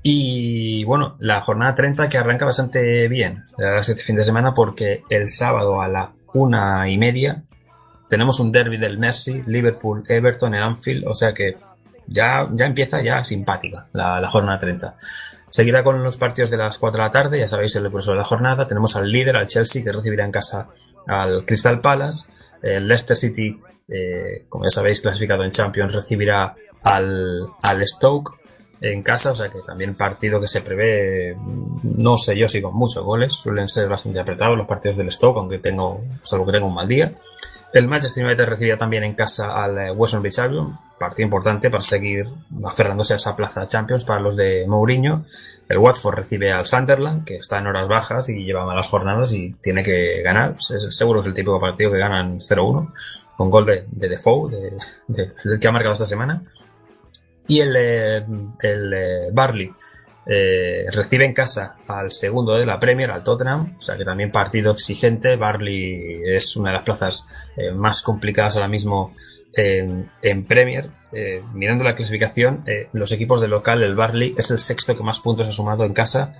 Y 0.04 0.84
bueno, 0.84 1.16
la 1.20 1.42
jornada 1.42 1.74
30 1.74 2.10
que 2.10 2.18
arranca 2.18 2.46
bastante 2.46 3.08
bien, 3.08 3.46
este 3.80 3.96
fin 4.04 4.18
de 4.18 4.24
semana 4.26 4.54
porque 4.54 5.02
el 5.10 5.30
sábado 5.30 5.82
a 5.82 5.88
la 5.88 6.14
una 6.34 6.90
y 6.90 6.98
media 6.98 7.46
tenemos 8.14 8.40
un 8.40 8.52
derby 8.52 8.78
del 8.78 9.00
Mercy, 9.00 9.42
Liverpool, 9.48 10.04
Everton 10.08 10.54
en 10.54 10.62
Anfield, 10.62 11.08
o 11.08 11.16
sea 11.16 11.34
que 11.34 11.58
ya, 12.06 12.46
ya 12.52 12.66
empieza 12.68 13.02
ya 13.02 13.24
simpática 13.24 13.88
la, 13.92 14.22
la 14.22 14.30
jornada 14.30 14.60
30. 14.60 14.96
Seguirá 15.50 15.84
con 15.84 16.04
los 16.04 16.18
partidos 16.18 16.52
de 16.52 16.58
las 16.58 16.78
4 16.78 16.96
de 16.96 17.04
la 17.08 17.12
tarde, 17.12 17.40
ya 17.40 17.48
sabéis 17.48 17.76
el 17.76 17.90
curso 17.90 18.12
de 18.12 18.18
la 18.18 18.24
jornada. 18.24 18.68
Tenemos 18.68 18.96
al 18.96 19.12
líder, 19.12 19.36
al 19.36 19.48
Chelsea, 19.48 19.84
que 19.84 19.92
recibirá 19.92 20.26
en 20.26 20.32
casa 20.32 20.68
al 21.08 21.44
Crystal 21.44 21.82
Palace. 21.82 22.28
El 22.62 22.88
Leicester 22.88 23.18
City, 23.18 23.60
eh, 23.88 24.46
como 24.48 24.66
ya 24.66 24.70
sabéis, 24.70 25.02
clasificado 25.02 25.44
en 25.44 25.50
Champions, 25.50 25.96
recibirá 25.96 26.54
al, 26.84 27.48
al 27.64 27.88
Stoke 27.88 28.36
en 28.80 29.02
casa, 29.02 29.32
o 29.32 29.36
sea 29.36 29.50
que 29.50 29.62
también 29.66 29.96
partido 29.96 30.40
que 30.40 30.48
se 30.48 30.62
prevé, 30.62 31.36
no 31.82 32.16
sé 32.18 32.38
yo 32.38 32.48
si 32.48 32.62
con 32.62 32.76
muchos 32.76 33.04
goles, 33.04 33.34
suelen 33.34 33.68
ser 33.70 33.90
bastante 33.90 34.20
apretados 34.20 34.56
los 34.56 34.68
partidos 34.68 34.98
del 34.98 35.12
Stoke, 35.12 35.40
aunque 35.40 35.58
tengo, 35.58 36.04
salvo 36.22 36.46
que 36.46 36.52
tengo 36.52 36.68
un 36.68 36.76
mal 36.76 36.88
día. 36.88 37.14
El 37.74 37.88
Manchester 37.88 38.24
United 38.24 38.46
recibía 38.46 38.78
también 38.78 39.04
en 39.04 39.16
casa 39.16 39.64
al 39.64 39.78
eh, 39.80 39.92
West 39.92 40.14
Bromwich 40.14 40.38
Albion, 40.38 40.78
partido 41.00 41.26
importante 41.26 41.72
para 41.72 41.84
seguir 41.84 42.30
aferrándose 42.64 43.14
a 43.14 43.16
esa 43.16 43.36
plaza 43.36 43.66
Champions 43.66 44.06
para 44.06 44.20
los 44.20 44.36
de 44.36 44.66
Mourinho. 44.68 45.26
El 45.68 45.80
Watford 45.80 46.16
recibe 46.18 46.54
al 46.54 46.68
Sunderland, 46.68 47.26
que 47.26 47.38
está 47.38 47.58
en 47.58 47.66
horas 47.66 47.88
bajas 47.88 48.30
y 48.30 48.44
lleva 48.46 48.64
malas 48.64 48.88
jornadas 48.88 49.34
y 49.34 49.54
tiene 49.54 49.82
que 49.82 50.22
ganar. 50.22 50.56
seguro 50.62 51.22
es 51.22 51.26
el 51.26 51.34
típico 51.34 51.60
partido 51.60 51.92
que 51.92 51.98
ganan 51.98 52.40
0-1, 52.40 52.94
con 53.36 53.50
gol 53.50 53.66
de, 53.66 53.86
de 53.90 54.08
Defoe, 54.08 54.52
de, 54.52 54.78
de, 55.08 55.32
del 55.44 55.60
que 55.60 55.68
ha 55.68 55.72
marcado 55.72 55.94
esta 55.94 56.06
semana. 56.06 56.44
Y 57.48 57.60
el, 57.60 57.76
eh, 57.76 58.26
el 58.62 58.94
eh, 58.94 59.30
Barley 59.34 59.74
eh, 60.26 60.86
recibe 60.92 61.26
en 61.26 61.34
casa 61.34 61.76
al 61.88 62.12
segundo 62.12 62.54
de 62.54 62.66
la 62.66 62.80
Premier, 62.80 63.12
al 63.12 63.24
Tottenham, 63.24 63.76
o 63.78 63.82
sea 63.82 63.98
que 63.98 64.06
también 64.06 64.32
partido 64.32 64.72
exigente. 64.72 65.36
Barley 65.36 66.22
es 66.26 66.56
una 66.56 66.70
de 66.70 66.78
las 66.78 66.86
plazas 66.86 67.28
eh, 67.58 67.72
más 67.72 68.02
complicadas 68.02 68.56
ahora 68.56 68.70
mismo 68.70 69.14
en, 69.56 70.46
Premier, 70.48 70.90
eh, 71.12 71.44
mirando 71.54 71.84
la 71.84 71.94
clasificación, 71.94 72.64
los 72.92 73.12
equipos 73.12 73.40
de 73.40 73.48
local, 73.48 73.84
el 73.84 73.94
Barley 73.94 74.34
es 74.36 74.50
el 74.50 74.58
sexto 74.58 74.98
que 74.98 75.04
más 75.04 75.20
puntos 75.20 75.48
ha 75.48 75.52
sumado 75.52 75.86
en 75.86 75.94
casa, 75.94 76.34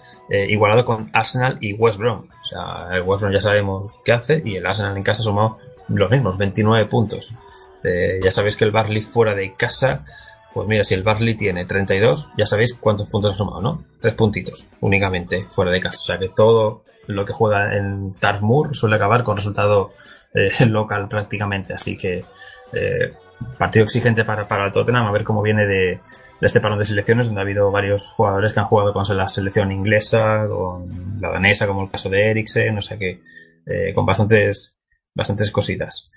igualado 0.48 0.84
con 0.84 1.12
Arsenal 1.14 1.60
y 1.62 1.74
West 1.74 2.00
Brom. 2.00 2.28
O 2.28 2.44
sea, 2.44 2.96
el 2.96 3.04
West 3.04 3.22
Brom 3.22 3.32
ya 3.32 3.40
sabemos 3.40 4.00
qué 4.04 4.14
hace 4.14 4.42
y 4.44 4.56
el 4.56 4.66
Arsenal 4.66 4.98
en 4.98 5.04
casa 5.04 5.22
ha 5.22 5.26
sumado 5.26 5.60
los 5.90 6.10
mismos, 6.10 6.40
29 6.40 6.88
puntos. 6.88 7.36
Ya 7.84 8.32
sabéis 8.32 8.58
que 8.58 8.66
el 8.66 8.72
Barley 8.72 9.04
fuera 9.04 9.36
de 9.36 9.54
casa, 9.54 10.06
pues 10.54 10.68
mira, 10.68 10.84
si 10.84 10.94
el 10.94 11.04
Barley 11.04 11.36
tiene 11.36 11.66
32, 11.66 12.30
ya 12.38 12.46
sabéis 12.46 12.76
cuántos 12.76 13.10
puntos 13.10 13.32
ha 13.32 13.38
sumado, 13.38 13.62
¿no? 13.62 13.84
Tres 14.00 14.14
puntitos 14.14 14.70
únicamente 14.82 15.44
fuera 15.44 15.72
de 15.72 15.80
casa. 15.80 16.00
O 16.00 16.04
sea 16.04 16.20
que 16.20 16.30
todo 16.30 16.84
lo 17.08 17.26
que 17.26 17.34
juega 17.34 17.76
en 17.76 18.14
Tarmoor 18.14 18.76
suele 18.76 18.96
acabar 18.96 19.24
con 19.24 19.36
resultado 19.36 19.92
eh, 20.34 20.66
local 20.68 21.08
prácticamente. 21.08 21.74
Así 21.74 21.98
que 21.98 22.26
eh, 22.72 23.14
partido 23.58 23.84
exigente 23.84 24.26
para, 24.26 24.48
para 24.48 24.68
el 24.68 24.72
Tottenham, 24.72 25.06
a 25.06 25.12
ver 25.12 25.24
cómo 25.24 25.42
viene 25.42 25.66
de, 25.66 26.00
de 26.44 26.48
este 26.48 26.60
parón 26.60 26.80
de 26.80 26.86
selecciones, 26.86 27.28
donde 27.28 27.42
ha 27.42 27.44
habido 27.44 27.72
varios 27.72 28.14
jugadores 28.14 28.54
que 28.54 28.60
han 28.60 28.66
jugado 28.68 28.94
con 28.94 29.04
la 29.16 29.30
selección 29.30 29.72
inglesa, 29.72 30.46
con 30.48 31.20
la 31.20 31.30
danesa, 31.30 31.68
como 31.68 31.84
el 31.84 31.90
caso 31.92 32.10
de 32.10 32.32
Eriksen, 32.32 32.78
o 32.78 32.82
sea 32.82 32.98
que 32.98 33.22
eh, 33.66 33.94
con 33.94 34.06
bastantes, 34.06 34.78
bastantes 35.14 35.52
cositas. 35.52 36.12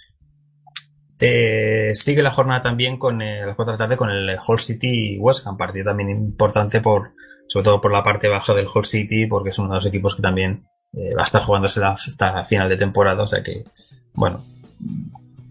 Eh, 1.20 1.92
sigue 1.94 2.22
la 2.22 2.30
jornada 2.30 2.60
también 2.60 2.98
con 2.98 3.22
eh, 3.22 3.42
a 3.42 3.46
las 3.46 3.56
4 3.56 3.72
de 3.72 3.78
la 3.78 3.84
tarde 3.84 3.96
con 3.96 4.10
el 4.10 4.38
Hull 4.46 4.60
City 4.60 5.16
West 5.18 5.46
Ham, 5.46 5.56
partido 5.56 5.86
también 5.86 6.10
importante 6.10 6.80
por, 6.80 7.12
sobre 7.48 7.64
todo 7.64 7.80
por 7.80 7.92
la 7.92 8.02
parte 8.02 8.28
baja 8.28 8.52
del 8.54 8.66
Hull 8.72 8.84
City, 8.84 9.26
porque 9.26 9.50
es 9.50 9.58
uno 9.58 9.70
de 9.70 9.74
los 9.76 9.86
equipos 9.86 10.14
que 10.14 10.22
también 10.22 10.66
eh, 10.92 11.14
va 11.14 11.22
a 11.22 11.24
estar 11.24 11.42
jugándose 11.42 11.80
la, 11.80 11.92
hasta 11.92 12.44
final 12.44 12.68
de 12.68 12.76
temporada, 12.76 13.22
o 13.22 13.26
sea 13.26 13.42
que, 13.42 13.64
bueno, 14.12 14.44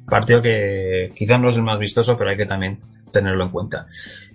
partido 0.07 0.41
que 0.41 1.11
quizás 1.15 1.39
no 1.39 1.49
es 1.49 1.55
el 1.55 1.63
más 1.63 1.79
vistoso, 1.79 2.15
pero 2.15 2.29
hay 2.29 2.37
que 2.37 2.45
también 2.45 2.79
tenerlo 3.11 3.45
en 3.45 3.49
cuenta. 3.49 3.87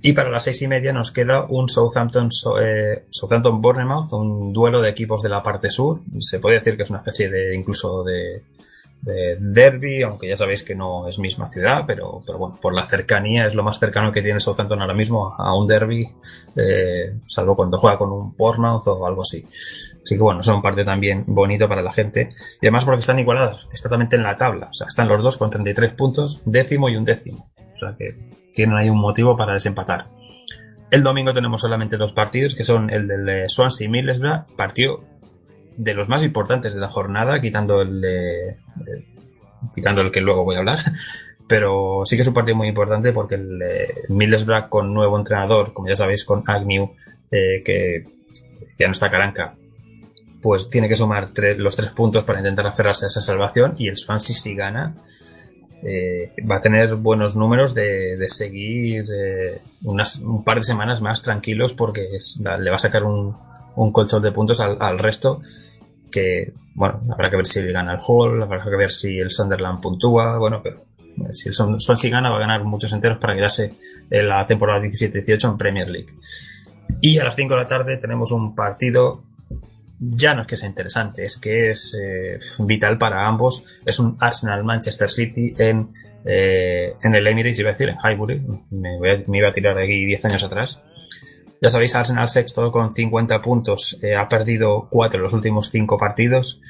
Y 0.03 0.14
para 0.14 0.31
las 0.31 0.45
seis 0.45 0.62
y 0.62 0.66
media 0.66 0.93
nos 0.93 1.12
queda 1.12 1.45
un 1.49 1.69
Southampton, 1.69 2.31
eh, 2.61 3.05
Southampton 3.11 3.61
Bournemouth, 3.61 4.12
un 4.12 4.53
duelo 4.53 4.81
de 4.81 4.90
equipos 4.90 5.23
de 5.23 5.29
la 5.29 5.43
parte 5.43 5.71
sur. 5.71 6.01
Se 6.19 6.40
puede 6.40 6.57
decir 6.57 6.77
que 6.77 6.85
es 6.85 6.90
una 6.90 7.01
especie 7.01 7.29
de 7.29 7.55
incluso 7.55 8.03
de, 8.03 8.43
de 9.02 9.36
derby, 9.40 10.02
aunque 10.02 10.28
ya 10.28 10.36
sabéis 10.36 10.62
que 10.62 10.74
no 10.74 11.08
es 11.08 11.18
misma 11.18 11.48
ciudad, 11.48 11.84
pero, 11.86 12.22
pero 12.26 12.38
bueno, 12.38 12.58
por 12.60 12.74
la 12.74 12.82
cercanía 12.82 13.46
es 13.46 13.54
lo 13.54 13.62
más 13.62 13.78
cercano 13.78 14.12
que 14.12 14.22
tiene 14.22 14.40
Southampton 14.40 14.80
ahora 14.80 14.94
mismo 14.94 15.34
a 15.36 15.56
un 15.56 15.66
derby, 15.66 16.06
eh, 16.56 17.14
salvo 17.26 17.56
cuando 17.56 17.78
juega 17.78 17.96
con 17.96 18.12
un 18.12 18.36
Bournemouth 18.36 18.86
o 18.88 19.06
algo 19.06 19.22
así. 19.22 19.44
Así 19.46 20.16
que 20.16 20.22
bueno, 20.22 20.40
es 20.40 20.48
un 20.48 20.60
partido 20.60 20.86
también 20.86 21.24
bonito 21.26 21.68
para 21.68 21.82
la 21.82 21.92
gente. 21.92 22.30
Y 22.60 22.66
además 22.66 22.84
porque 22.84 23.00
están 23.00 23.18
igualados 23.18 23.68
exactamente 23.70 24.16
en 24.16 24.22
la 24.22 24.36
tabla. 24.36 24.68
O 24.70 24.74
sea, 24.74 24.86
están 24.86 25.08
los 25.08 25.22
dos 25.22 25.36
con 25.36 25.50
33 25.50 25.94
puntos, 25.94 26.42
décimo 26.44 26.88
y 26.88 26.96
un 26.96 27.04
décimo. 27.04 27.50
O 27.74 27.78
sea 27.78 27.94
que 27.96 28.14
tienen 28.54 28.76
ahí 28.76 28.90
un 28.90 29.00
motivo 29.00 29.36
para 29.36 29.54
desempatar. 29.54 30.06
El 30.90 31.04
domingo 31.04 31.32
tenemos 31.32 31.60
solamente 31.60 31.96
dos 31.96 32.12
partidos, 32.12 32.54
que 32.54 32.64
son 32.64 32.90
el 32.90 33.06
del 33.06 33.48
Swansea 33.48 33.86
y 33.86 33.90
Middlesbrough, 33.90 34.56
partido 34.56 35.04
de 35.81 35.95
los 35.95 36.11
más 36.11 36.23
importantes 36.23 36.75
de 36.75 36.81
la 36.81 36.88
jornada, 36.88 37.40
quitando 37.40 37.81
el 37.81 38.03
de, 38.03 38.57
de, 38.77 39.07
quitando 39.75 40.03
el 40.03 40.11
que 40.11 40.21
luego 40.21 40.45
voy 40.45 40.57
a 40.57 40.59
hablar. 40.59 40.79
Pero 41.49 42.03
sí 42.05 42.16
que 42.16 42.23
es 42.23 42.29
un 42.29 42.35
partido 42.35 42.57
muy 42.57 42.69
importante 42.69 43.12
porque 43.12 43.35
el, 43.35 43.61
eh, 43.62 43.95
Middlesbrough 44.09 44.69
con 44.69 44.93
nuevo 44.95 45.19
entrenador, 45.19 45.73
como 45.73 45.88
ya 45.88 45.97
sabéis, 45.97 46.25
con 46.25 46.45
Agnew, 46.47 46.93
eh, 47.31 47.62
que 47.64 48.05
ya 48.79 48.87
no 48.87 48.93
está 48.93 49.11
Caranca, 49.11 49.55
pues 50.43 50.71
tiene 50.71 50.88
que 50.88 50.95
sumar 50.95 51.31
tres, 51.33 51.59
los 51.59 51.75
tres 51.75 51.90
puntos 51.90 52.25
para 52.25 52.38
intentar 52.38 52.66
aferrarse 52.66 53.07
a 53.07 53.09
esa 53.09 53.21
salvación 53.21 53.75
y 53.79 53.88
el 53.88 53.97
Swansea 53.97 54.37
si 54.37 54.55
gana 54.55 54.95
eh, 55.83 56.33
va 56.49 56.57
a 56.57 56.61
tener 56.61 56.95
buenos 56.97 57.37
números 57.37 57.75
de, 57.75 58.16
de 58.16 58.29
seguir 58.29 59.07
eh, 59.12 59.61
unas, 59.83 60.16
un 60.16 60.45
par 60.45 60.59
de 60.59 60.64
semanas 60.64 61.01
más 61.01 61.23
tranquilos 61.23 61.73
porque 61.73 62.07
le 62.61 62.71
va 62.71 62.77
a 62.77 62.79
sacar 62.79 63.03
un, 63.03 63.35
un 63.77 63.93
colchón 63.93 64.23
de 64.23 64.33
puntos 64.33 64.61
al, 64.61 64.99
resto 64.99 65.40
que, 66.11 66.53
bueno, 66.75 67.01
habrá 67.11 67.31
que 67.31 67.37
ver 67.37 67.46
si 67.46 67.62
gana 67.70 67.94
el 67.94 68.01
Hall, 68.07 68.42
habrá 68.42 68.64
que 68.64 68.77
ver 68.77 68.90
si 68.90 69.18
el 69.18 69.31
Sunderland 69.31 69.81
puntúa, 69.81 70.38
bueno, 70.38 70.61
pero 70.62 70.85
eh, 71.07 71.33
si 71.33 71.49
el 71.49 71.55
Swansea 71.55 72.11
gana 72.11 72.31
va 72.31 72.37
a 72.37 72.40
ganar 72.40 72.64
muchos 72.64 72.92
enteros 72.92 73.18
para 73.18 73.35
quedarse 73.35 73.75
en 74.11 74.29
la 74.29 74.46
temporada 74.46 74.81
17-18 74.81 75.51
en 75.51 75.59
Premier 75.59 75.88
League. 75.88 76.12
Y 77.01 77.18
a 77.18 77.25
las 77.25 77.37
5 77.37 77.55
de 77.55 77.61
la 77.61 77.66
tarde 77.66 77.96
tenemos 77.96 78.33
un 78.33 78.55
partido 78.55 79.23
ya 80.01 80.35
no 80.35 80.42
es 80.42 80.49
que 80.49 80.57
sea 80.57 80.68
interesante, 80.68 81.25
es 81.25 81.37
que 81.37 81.70
es 81.70 81.99
eh, 82.03 82.38
vital 82.61 82.96
para 82.96 83.27
ambos. 83.27 83.64
Es 83.85 84.01
un 84.01 84.16
Arsenal-Manchester 84.18 85.11
City 85.11 85.55
en, 85.59 85.90
eh, 86.25 86.94
en 87.03 87.14
el 87.14 87.27
Emirates, 87.27 87.61
iba 87.61 87.68
a 87.68 87.73
decir, 87.73 87.90
en 87.90 87.96
Highbury. 87.96 88.40
Me, 88.70 88.99
voy 88.99 89.11
a, 89.11 89.23
me 89.27 89.38
iba 89.38 89.51
a 89.51 89.53
tirar 89.53 89.77
de 89.77 89.85
aquí 89.85 90.07
10 90.07 90.25
años 90.25 90.44
atrás. 90.44 90.83
Ya 91.61 91.68
sabéis, 91.68 91.94
Arsenal 91.94 92.29
sexto 92.29 92.73
con 92.73 92.94
50 92.94 93.42
puntos, 93.42 93.99
eh, 94.03 94.16
ha 94.16 94.29
perdido 94.29 94.88
4 94.90 95.18
en 95.18 95.25
los 95.25 95.33
últimos 95.35 95.70
5 95.70 95.99
partidos. 95.99 96.61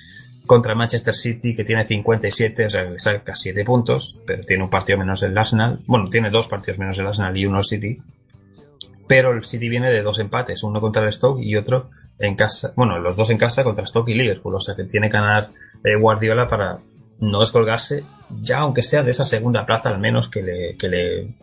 Contra 0.46 0.74
Manchester 0.74 1.14
City, 1.14 1.54
que 1.54 1.64
tiene 1.64 1.86
57, 1.86 2.66
o 2.66 2.70
sea, 2.70 2.82
le 2.82 2.98
saca 2.98 3.36
7 3.36 3.64
puntos, 3.64 4.18
pero 4.26 4.42
tiene 4.44 4.64
un 4.64 4.70
partido 4.70 4.98
menos 4.98 5.22
el 5.22 5.38
Arsenal. 5.38 5.80
Bueno, 5.86 6.10
tiene 6.10 6.28
dos 6.28 6.48
partidos 6.48 6.80
menos 6.80 6.98
el 6.98 7.06
Arsenal 7.06 7.36
y 7.36 7.46
uno 7.46 7.58
el 7.58 7.64
City. 7.64 8.02
Pero 9.06 9.32
el 9.32 9.44
City 9.44 9.68
viene 9.68 9.90
de 9.90 10.02
dos 10.02 10.18
empates, 10.18 10.64
uno 10.64 10.80
contra 10.80 11.04
el 11.04 11.12
Stoke 11.12 11.40
y 11.40 11.54
otro 11.54 11.90
en 12.18 12.34
casa, 12.34 12.72
bueno, 12.76 12.98
los 12.98 13.16
dos 13.16 13.30
en 13.30 13.38
casa 13.38 13.64
contra 13.64 13.86
Stoke 13.86 14.10
y 14.10 14.14
Liverpool, 14.14 14.54
o 14.54 14.60
sea 14.60 14.74
que 14.74 14.84
tiene 14.84 15.08
que 15.08 15.16
ganar 15.16 15.48
eh, 15.82 15.96
Guardiola 15.98 16.46
para 16.48 16.78
no 17.20 17.40
descolgarse, 17.40 18.04
ya 18.42 18.58
aunque 18.58 18.82
sea 18.82 19.02
de 19.02 19.10
esa 19.10 19.24
segunda 19.24 19.64
plaza 19.64 19.88
al 19.88 19.98
menos 19.98 20.28
que 20.28 20.42
le, 20.42 20.76
que 20.76 20.88
le 20.88 21.34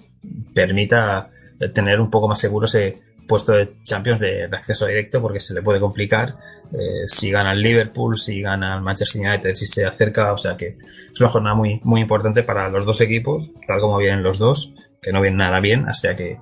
permita 0.53 1.29
tener 1.73 1.99
un 1.99 2.11
poco 2.11 2.27
más 2.27 2.39
seguro 2.39 2.65
ese 2.65 3.06
puesto 3.27 3.51
de 3.51 3.69
Champions 3.83 4.19
de, 4.19 4.45
acceso 4.45 4.87
directo 4.87 5.21
porque 5.21 5.39
se 5.39 5.53
le 5.53 5.61
puede 5.61 5.79
complicar 5.79 6.35
eh, 6.71 7.07
si 7.07 7.31
gana 7.31 7.53
el 7.53 7.61
Liverpool, 7.61 8.17
si 8.17 8.41
gana 8.41 8.75
el 8.75 8.81
Manchester 8.81 9.21
United, 9.21 9.53
si 9.53 9.65
se 9.65 9.85
acerca, 9.85 10.33
o 10.33 10.37
sea 10.37 10.57
que 10.57 10.75
es 10.75 11.21
una 11.21 11.29
jornada 11.29 11.55
muy, 11.55 11.79
muy 11.83 12.01
importante 12.01 12.43
para 12.43 12.69
los 12.69 12.85
dos 12.85 13.01
equipos, 13.01 13.51
tal 13.67 13.79
como 13.79 13.97
vienen 13.97 14.23
los 14.23 14.39
dos, 14.39 14.73
que 15.01 15.11
no 15.11 15.21
vienen 15.21 15.37
nada 15.37 15.59
bien, 15.59 15.87
hasta 15.87 16.15
que 16.15 16.37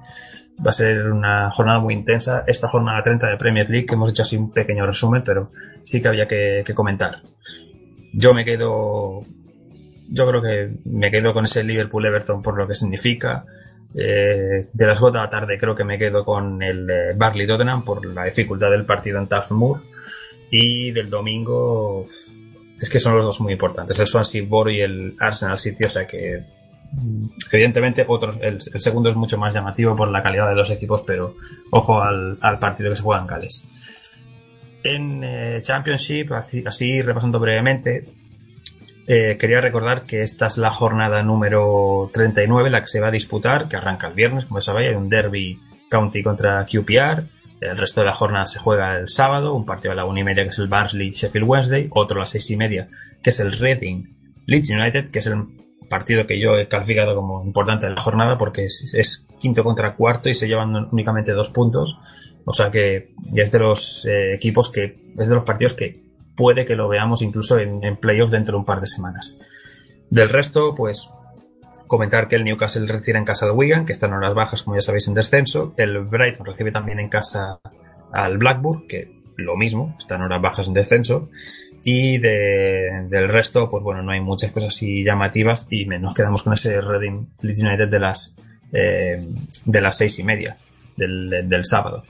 va 0.65 0.69
a 0.69 0.73
ser 0.73 1.11
una 1.11 1.51
jornada 1.51 1.79
muy 1.79 1.93
intensa. 1.93 2.43
Esta 2.47 2.67
jornada 2.67 3.01
30 3.01 3.27
de 3.27 3.37
Premier 3.37 3.69
League, 3.69 3.85
que 3.85 3.95
hemos 3.95 4.09
hecho 4.09 4.23
así 4.23 4.37
un 4.37 4.51
pequeño 4.51 4.85
resumen, 4.85 5.23
pero 5.23 5.51
sí 5.83 6.01
que 6.01 6.07
había 6.07 6.25
que, 6.25 6.63
que 6.65 6.73
comentar. 6.73 7.21
Yo 8.13 8.33
me 8.33 8.45
quedo, 8.45 9.21
yo 10.09 10.27
creo 10.27 10.41
que 10.41 10.69
me 10.85 11.11
quedo 11.11 11.33
con 11.33 11.45
ese 11.45 11.63
Liverpool 11.63 12.05
Everton 12.05 12.41
por 12.41 12.57
lo 12.57 12.67
que 12.67 12.75
significa. 12.75 13.45
Eh, 13.97 14.67
de 14.73 14.87
las 14.87 14.99
4 14.99 15.19
de 15.19 15.25
la 15.25 15.29
tarde 15.29 15.57
creo 15.57 15.73
que 15.73 15.85
me 15.85 15.97
quedo 15.97 16.25
con 16.25 16.61
el 16.61 16.89
eh, 16.89 17.13
Barley 17.15 17.47
Tottenham 17.47 17.85
por 17.85 18.05
la 18.05 18.25
dificultad 18.25 18.69
del 18.69 18.85
partido 18.85 19.19
en 19.19 19.27
Turf 19.27 19.51
Moor. 19.51 19.81
Y 20.51 20.91
del 20.91 21.09
domingo, 21.09 22.05
es 22.79 22.89
que 22.89 22.99
son 22.99 23.15
los 23.15 23.25
dos 23.25 23.41
muy 23.41 23.53
importantes, 23.53 23.99
el 23.99 24.07
Swansea 24.07 24.43
Boro 24.47 24.69
y 24.69 24.81
el 24.81 25.15
Arsenal 25.19 25.57
City, 25.57 25.85
o 25.85 25.89
sea 25.89 26.05
que 26.05 26.43
evidentemente 27.51 28.05
otros 28.07 28.37
el, 28.41 28.61
segundo 28.61 29.09
es 29.09 29.15
mucho 29.15 29.37
más 29.37 29.53
llamativo 29.53 29.95
por 29.95 30.09
la 30.09 30.23
calidad 30.23 30.47
de 30.47 30.55
los 30.55 30.69
equipos 30.69 31.03
pero 31.05 31.35
ojo 31.71 32.01
al, 32.01 32.37
partido 32.59 32.89
que 32.89 32.95
se 32.95 33.01
juega 33.01 33.21
en 33.21 33.27
Gales 33.27 33.67
en 34.83 35.23
eh, 35.23 35.59
Championship 35.61 36.31
así, 36.31 37.01
repasando 37.01 37.39
brevemente 37.39 38.05
eh, 39.07 39.37
quería 39.39 39.61
recordar 39.61 40.03
que 40.03 40.21
esta 40.21 40.47
es 40.47 40.57
la 40.57 40.71
jornada 40.71 41.23
número 41.23 42.09
39 42.13 42.69
la 42.69 42.81
que 42.81 42.87
se 42.87 43.01
va 43.01 43.07
a 43.07 43.11
disputar 43.11 43.67
que 43.67 43.77
arranca 43.77 44.07
el 44.07 44.13
viernes 44.13 44.45
como 44.45 44.61
sabéis 44.61 44.89
hay 44.89 44.95
un 44.95 45.09
derby 45.09 45.59
county 45.89 46.23
contra 46.23 46.65
QPR 46.65 47.23
el 47.61 47.77
resto 47.77 48.01
de 48.01 48.07
la 48.07 48.13
jornada 48.13 48.47
se 48.47 48.59
juega 48.59 48.97
el 48.97 49.09
sábado 49.09 49.53
un 49.53 49.65
partido 49.65 49.91
a 49.91 49.95
la 49.95 50.05
una 50.05 50.21
y 50.21 50.23
media 50.23 50.43
que 50.43 50.49
es 50.49 50.59
el 50.59 50.67
Barnsley 50.67 51.11
Sheffield 51.11 51.47
Wednesday 51.47 51.87
otro 51.91 52.17
a 52.17 52.19
las 52.21 52.31
seis 52.31 52.49
y 52.51 52.57
media 52.57 52.87
que 53.21 53.29
es 53.29 53.39
el 53.39 53.57
Reading 53.57 54.03
Leeds 54.45 54.69
United 54.69 55.11
que 55.11 55.19
es 55.19 55.27
el 55.27 55.45
partido 55.89 56.25
que 56.25 56.39
yo 56.39 56.57
he 56.57 56.67
calificado 56.67 57.15
como 57.15 57.43
importante 57.43 57.85
de 57.85 57.93
la 57.93 58.01
jornada 58.01 58.37
porque 58.37 58.65
es, 58.65 59.27
quinto 59.39 59.63
contra 59.63 59.95
cuarto 59.95 60.29
y 60.29 60.33
se 60.33 60.47
llevan 60.47 60.87
únicamente 60.91 61.31
dos 61.33 61.49
puntos. 61.49 61.99
O 62.45 62.53
sea 62.53 62.71
que 62.71 63.09
ya 63.31 63.43
es 63.43 63.51
de 63.51 63.59
los 63.59 64.05
eh, 64.05 64.33
equipos 64.33 64.71
que, 64.71 64.95
es 65.17 65.29
de 65.29 65.35
los 65.35 65.43
partidos 65.43 65.73
que 65.73 66.04
puede 66.35 66.65
que 66.65 66.75
lo 66.75 66.87
veamos 66.87 67.21
incluso 67.21 67.59
en, 67.59 67.83
en 67.83 67.97
playoff 67.97 68.31
dentro 68.31 68.53
de 68.53 68.59
un 68.59 68.65
par 68.65 68.81
de 68.81 68.87
semanas. 68.87 69.39
Del 70.09 70.29
resto, 70.29 70.75
pues 70.75 71.09
comentar 71.87 72.27
que 72.27 72.35
el 72.35 72.43
Newcastle 72.43 72.87
recibe 72.87 73.17
en 73.17 73.25
casa 73.25 73.45
al 73.45 73.51
Wigan, 73.51 73.85
que 73.85 73.93
está 73.93 74.07
en 74.07 74.13
horas 74.13 74.33
bajas, 74.33 74.63
como 74.63 74.75
ya 74.75 74.81
sabéis, 74.81 75.07
en 75.07 75.13
descenso. 75.13 75.73
El 75.77 75.99
Brighton 75.99 76.45
recibe 76.45 76.71
también 76.71 76.99
en 76.99 77.09
casa 77.09 77.59
al 78.11 78.37
Blackburn, 78.37 78.87
que 78.87 79.21
lo 79.37 79.55
mismo, 79.57 79.95
está 79.97 80.15
en 80.15 80.23
horas 80.23 80.41
bajas 80.41 80.67
en 80.67 80.73
descenso. 80.73 81.29
Y 81.83 82.17
de, 82.17 83.05
del 83.09 83.29
resto, 83.29 83.69
pues 83.69 83.83
bueno, 83.83 84.01
no 84.01 84.11
hay 84.11 84.19
muchas 84.19 84.51
cosas 84.51 84.69
así 84.69 85.03
llamativas 85.03 85.67
y 85.69 85.85
nos 85.85 86.15
quedamos 86.15 86.41
con 86.41 86.53
ese 86.53 86.81
Reading 86.81 87.27
Leeds 87.41 87.61
United 87.61 87.89
de 87.89 87.99
las, 87.99 88.35
eh, 88.71 89.23
de 89.65 89.81
las 89.81 89.97
seis 89.97 90.17
y 90.17 90.23
media 90.23 90.57
del, 90.97 91.47
del 91.47 91.65
sábado. 91.65 92.03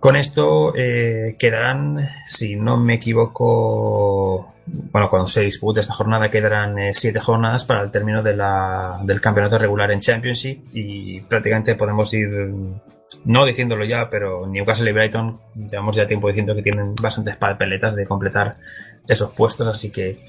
Con 0.00 0.14
esto 0.14 0.72
eh, 0.76 1.34
quedarán, 1.38 2.08
si 2.28 2.54
no 2.54 2.76
me 2.76 2.94
equivoco, 2.94 4.54
bueno, 4.66 5.10
cuando 5.10 5.26
se 5.26 5.42
dispute 5.42 5.80
esta 5.80 5.92
jornada 5.92 6.30
quedarán 6.30 6.78
eh, 6.78 6.94
siete 6.94 7.18
jornadas 7.18 7.64
para 7.64 7.82
el 7.82 7.90
término 7.90 8.22
de 8.22 8.36
la, 8.36 9.00
del 9.02 9.20
campeonato 9.20 9.58
regular 9.58 9.90
en 9.90 9.98
Championship 9.98 10.66
y 10.72 11.20
prácticamente 11.22 11.74
podemos 11.74 12.14
ir, 12.14 12.28
no 13.24 13.44
diciéndolo 13.44 13.84
ya, 13.84 14.08
pero 14.08 14.46
Newcastle 14.46 14.88
y 14.88 14.92
Brighton 14.92 15.40
llevamos 15.68 15.96
ya 15.96 16.06
tiempo 16.06 16.28
diciendo 16.28 16.54
que 16.54 16.62
tienen 16.62 16.94
bastantes 16.94 17.36
papeletas 17.36 17.96
de 17.96 18.06
completar 18.06 18.56
esos 19.08 19.32
puestos, 19.32 19.66
así 19.66 19.90
que 19.90 20.20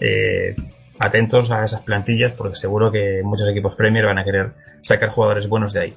eh, 0.00 0.54
atentos 1.00 1.50
a 1.50 1.64
esas 1.64 1.80
plantillas 1.80 2.34
porque 2.34 2.54
seguro 2.54 2.92
que 2.92 3.22
muchos 3.24 3.48
equipos 3.48 3.74
Premier 3.74 4.06
van 4.06 4.18
a 4.18 4.24
querer 4.24 4.52
sacar 4.80 5.08
jugadores 5.08 5.48
buenos 5.48 5.72
de 5.72 5.80
ahí. 5.80 5.96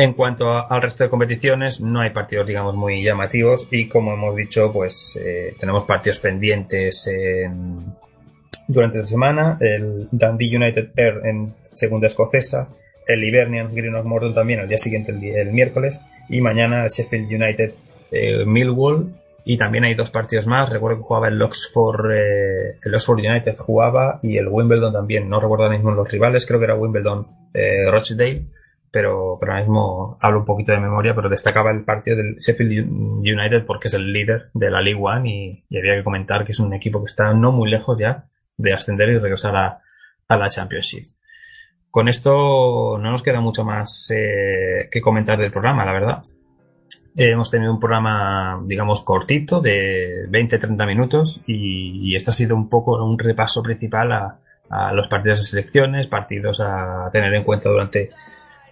En 0.00 0.14
cuanto 0.14 0.50
al 0.50 0.80
resto 0.80 1.04
de 1.04 1.10
competiciones, 1.10 1.82
no 1.82 2.00
hay 2.00 2.08
partidos, 2.08 2.46
digamos, 2.46 2.74
muy 2.74 3.02
llamativos 3.02 3.68
y 3.70 3.86
como 3.86 4.14
hemos 4.14 4.34
dicho, 4.34 4.72
pues 4.72 5.18
eh, 5.22 5.54
tenemos 5.60 5.84
partidos 5.84 6.20
pendientes 6.20 7.06
en- 7.06 7.84
durante 8.66 8.96
la 8.96 9.04
semana. 9.04 9.58
El 9.60 10.08
Dundee 10.10 10.56
United 10.56 10.92
Air 10.96 11.20
en 11.24 11.54
segunda 11.64 12.06
escocesa, 12.06 12.68
el 13.06 13.22
Hibernian 13.22 13.74
Greenock 13.74 14.06
Morton 14.06 14.32
también 14.32 14.60
al 14.60 14.68
día 14.68 14.78
siguiente, 14.78 15.12
el, 15.12 15.22
el 15.22 15.52
miércoles, 15.52 16.00
y 16.30 16.40
mañana 16.40 16.84
el 16.84 16.88
Sheffield 16.88 17.30
United 17.30 17.74
Millwall. 18.46 19.12
Y 19.44 19.58
también 19.58 19.84
hay 19.84 19.94
dos 19.94 20.10
partidos 20.10 20.46
más. 20.46 20.70
Recuerdo 20.70 20.98
que 20.98 21.04
jugaba 21.04 21.28
el 21.28 21.42
Oxford, 21.42 22.10
eh, 22.12 22.76
el 22.82 22.94
Oxford 22.94 23.18
United 23.18 23.54
jugaba 23.58 24.18
y 24.22 24.38
el 24.38 24.48
Wimbledon 24.48 24.94
también. 24.94 25.28
No 25.28 25.40
recuerdo 25.40 25.64
ahora 25.64 25.76
mismo 25.76 25.90
los 25.90 26.10
rivales, 26.10 26.46
creo 26.46 26.58
que 26.58 26.64
era 26.64 26.74
Wimbledon 26.74 27.26
eh, 27.52 27.90
Rochdale 27.90 28.44
pero, 28.90 29.36
pero 29.38 29.52
ahora 29.52 29.64
mismo 29.64 30.18
hablo 30.20 30.40
un 30.40 30.44
poquito 30.44 30.72
de 30.72 30.80
memoria, 30.80 31.14
pero 31.14 31.28
destacaba 31.28 31.70
el 31.70 31.84
partido 31.84 32.16
del 32.16 32.36
Sheffield 32.36 32.90
United 32.90 33.64
porque 33.64 33.88
es 33.88 33.94
el 33.94 34.12
líder 34.12 34.50
de 34.52 34.70
la 34.70 34.80
League 34.80 35.00
One 35.00 35.30
y, 35.30 35.78
había 35.78 35.96
que 35.96 36.04
comentar 36.04 36.44
que 36.44 36.52
es 36.52 36.60
un 36.60 36.74
equipo 36.74 37.00
que 37.00 37.10
está 37.10 37.32
no 37.32 37.52
muy 37.52 37.70
lejos 37.70 37.98
ya 37.98 38.26
de 38.56 38.72
ascender 38.72 39.08
y 39.10 39.18
regresar 39.18 39.56
a, 39.56 39.80
a 40.28 40.36
la 40.36 40.48
Championship. 40.48 41.04
Con 41.90 42.08
esto 42.08 42.98
no 42.98 43.10
nos 43.10 43.22
queda 43.22 43.40
mucho 43.40 43.64
más 43.64 44.10
eh, 44.14 44.88
que 44.90 45.00
comentar 45.00 45.38
del 45.38 45.50
programa, 45.50 45.84
la 45.84 45.92
verdad. 45.92 46.22
Hemos 47.16 47.50
tenido 47.50 47.72
un 47.72 47.80
programa, 47.80 48.58
digamos, 48.66 49.02
cortito 49.02 49.60
de 49.60 50.28
20-30 50.30 50.86
minutos 50.86 51.42
y, 51.46 52.12
y 52.12 52.16
este 52.16 52.30
ha 52.30 52.34
sido 52.34 52.54
un 52.54 52.68
poco 52.68 53.04
un 53.04 53.18
repaso 53.18 53.62
principal 53.62 54.12
a 54.12 54.92
los 54.92 55.08
partidos 55.08 55.40
de 55.40 55.46
selecciones, 55.46 56.06
partidos 56.06 56.60
a 56.60 57.10
tener 57.10 57.34
en 57.34 57.42
cuenta 57.42 57.68
durante 57.68 58.12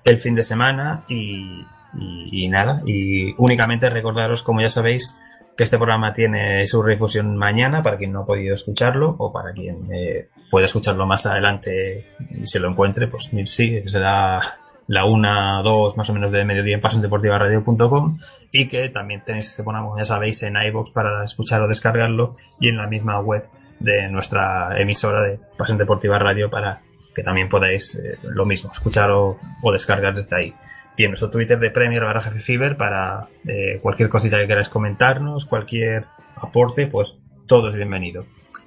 el 0.09 0.21
fin 0.21 0.35
de 0.35 0.43
semana 0.43 1.05
y, 1.09 2.49
nada. 2.49 2.83
Y 2.87 3.35
únicamente 3.39 3.91
recordaros, 3.91 4.43
como 4.43 4.61
ya 4.61 4.69
sabéis, 4.69 5.17
que 5.57 5.65
este 5.65 5.77
programa 5.77 6.13
tiene 6.13 6.67
su 6.67 6.83
refusión 6.83 7.37
mañana 7.37 7.83
para 7.83 7.97
quien 7.97 8.13
no 8.13 8.21
ha 8.21 8.27
podido 8.27 8.55
escucharlo 8.55 9.15
o 9.19 9.33
para 9.33 9.53
quien 9.53 9.93
eh, 9.93 10.29
pueda 10.51 10.67
escucharlo 10.67 11.07
más 11.07 11.27
adelante 11.27 12.15
y 12.31 12.47
se 12.47 12.61
lo 12.61 12.71
encuentre, 12.71 13.09
pues 13.09 13.31
sí, 13.45 13.83
será 13.87 14.41
la 14.87 15.05
una, 15.05 15.61
dos 15.63 15.97
más 15.97 16.09
o 16.11 16.15
menos 16.15 16.31
de 16.31 16.45
mediodía 16.45 16.77
en 16.77 16.81
pasiondeportivaradio.com 16.81 18.17
y 18.53 18.69
que 18.69 18.89
también 18.89 19.23
tenéis 19.25 19.51
este 19.51 19.63
programa, 19.63 19.91
ya 19.99 20.05
sabéis, 20.05 20.43
en 20.45 20.57
iVoox 20.57 20.93
para 20.93 21.25
escuchar 21.25 21.61
o 21.61 21.69
descargarlo 21.69 22.37
y 22.61 22.69
en 22.69 22.77
la 22.77 22.87
misma 22.87 23.21
web 23.21 23.45
de 23.81 24.09
nuestra 24.09 24.81
emisora 24.81 25.23
de 25.23 25.39
Pasión 25.57 25.79
Deportiva 25.79 26.19
Radio 26.19 26.51
para 26.51 26.83
que 27.19 27.25
también 27.25 27.49
podáis 27.49 27.97
eh, 27.97 28.17
lo 28.23 28.47
mismo, 28.47 28.71
escuchar 28.71 29.11
o, 29.11 29.37
descargar 29.73 30.15
desde 30.15 30.37
ahí. 30.37 30.55
Y 30.97 31.03
en 31.03 31.11
nuestro 31.11 31.29
Twitter 31.29 31.59
de 31.59 31.71
Premier 31.73 32.05
barra 32.05 32.23
Jefe 32.23 32.77
para 32.77 33.27
eh, 33.45 33.81
cualquier 33.83 34.09
cosita 34.09 34.39
que 34.39 34.47
queráis 34.47 34.69
comentarnos, 34.69 35.45
cualquier 35.45 36.05
aporte, 36.37 36.87
pues 36.87 37.17
todo 37.49 37.67
es 37.67 37.75
bienvenido. 37.75 38.25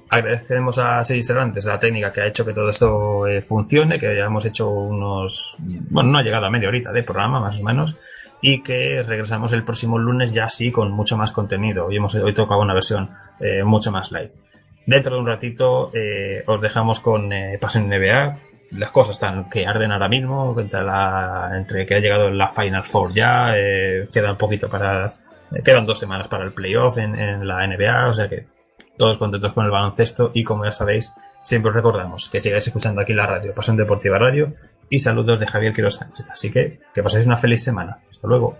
Agradecemos 0.09 0.79
a 0.79 1.01
Sergi 1.05 1.23
Cervantes 1.23 1.63
la 1.65 1.79
técnica 1.79 2.11
que 2.11 2.19
ha 2.19 2.27
hecho 2.27 2.45
que 2.45 2.51
todo 2.51 2.67
esto 2.67 3.25
eh, 3.25 3.41
funcione, 3.41 3.97
que 3.97 4.17
ya 4.17 4.25
hemos 4.25 4.43
hecho 4.43 4.69
unos, 4.69 5.55
bueno, 5.89 6.11
no 6.11 6.17
ha 6.17 6.23
llegado 6.23 6.47
a 6.47 6.49
media 6.49 6.67
horita 6.67 6.91
de 6.91 7.03
programa 7.03 7.39
más 7.39 7.57
o 7.61 7.63
menos, 7.63 7.97
y 8.41 8.61
que 8.61 9.01
regresamos 9.01 9.53
el 9.53 9.63
próximo 9.63 9.97
lunes 9.97 10.33
ya 10.33 10.49
sí 10.49 10.73
con 10.73 10.91
mucho 10.91 11.15
más 11.15 11.31
contenido. 11.31 11.85
Hoy 11.85 11.95
hemos 11.95 12.15
hoy 12.15 12.33
tocado 12.33 12.59
una 12.59 12.73
versión 12.73 13.11
mucho 13.63 13.93
más 13.93 14.11
light. 14.11 14.31
Dentro 14.91 15.15
de 15.15 15.21
un 15.21 15.27
ratito 15.27 15.89
eh, 15.93 16.43
os 16.45 16.59
dejamos 16.59 16.99
con 16.99 17.31
eh, 17.31 17.57
Pasión 17.61 17.87
NBA. 17.87 18.39
Las 18.71 18.91
cosas 18.91 19.15
están 19.15 19.49
que 19.49 19.65
arden 19.65 19.89
ahora 19.93 20.09
mismo, 20.09 20.53
entre, 20.59 21.85
que 21.85 21.95
ha 21.95 21.99
llegado 21.99 22.29
la 22.29 22.49
Final 22.49 22.85
Four 22.85 23.13
ya, 23.13 23.55
eh, 23.55 24.09
queda 24.11 24.31
un 24.31 24.37
poquito 24.37 24.69
para, 24.69 25.13
eh, 25.53 25.61
quedan 25.63 25.85
dos 25.85 25.97
semanas 25.97 26.27
para 26.27 26.43
el 26.43 26.51
playoff 26.51 26.97
en, 26.97 27.17
en 27.17 27.47
la 27.47 27.65
NBA, 27.65 28.09
o 28.09 28.13
sea 28.13 28.27
que 28.27 28.47
todos 28.97 29.15
contentos 29.15 29.53
con 29.53 29.63
el 29.63 29.71
baloncesto 29.71 30.29
y 30.33 30.43
como 30.43 30.65
ya 30.65 30.71
sabéis, 30.71 31.13
siempre 31.41 31.69
os 31.69 31.75
recordamos 31.75 32.29
que 32.29 32.41
sigáis 32.41 32.67
escuchando 32.67 32.99
aquí 32.99 33.13
la 33.13 33.27
radio, 33.27 33.55
Pasión 33.55 33.77
Deportiva 33.77 34.17
Radio 34.17 34.53
y 34.89 34.99
saludos 34.99 35.39
de 35.39 35.47
Javier 35.47 35.71
Quiroz 35.71 35.95
Sánchez. 35.95 36.29
Así 36.29 36.51
que 36.51 36.81
que 36.93 37.01
paséis 37.01 37.25
una 37.25 37.37
feliz 37.37 37.63
semana. 37.63 37.99
Hasta 38.09 38.27
luego. 38.27 38.57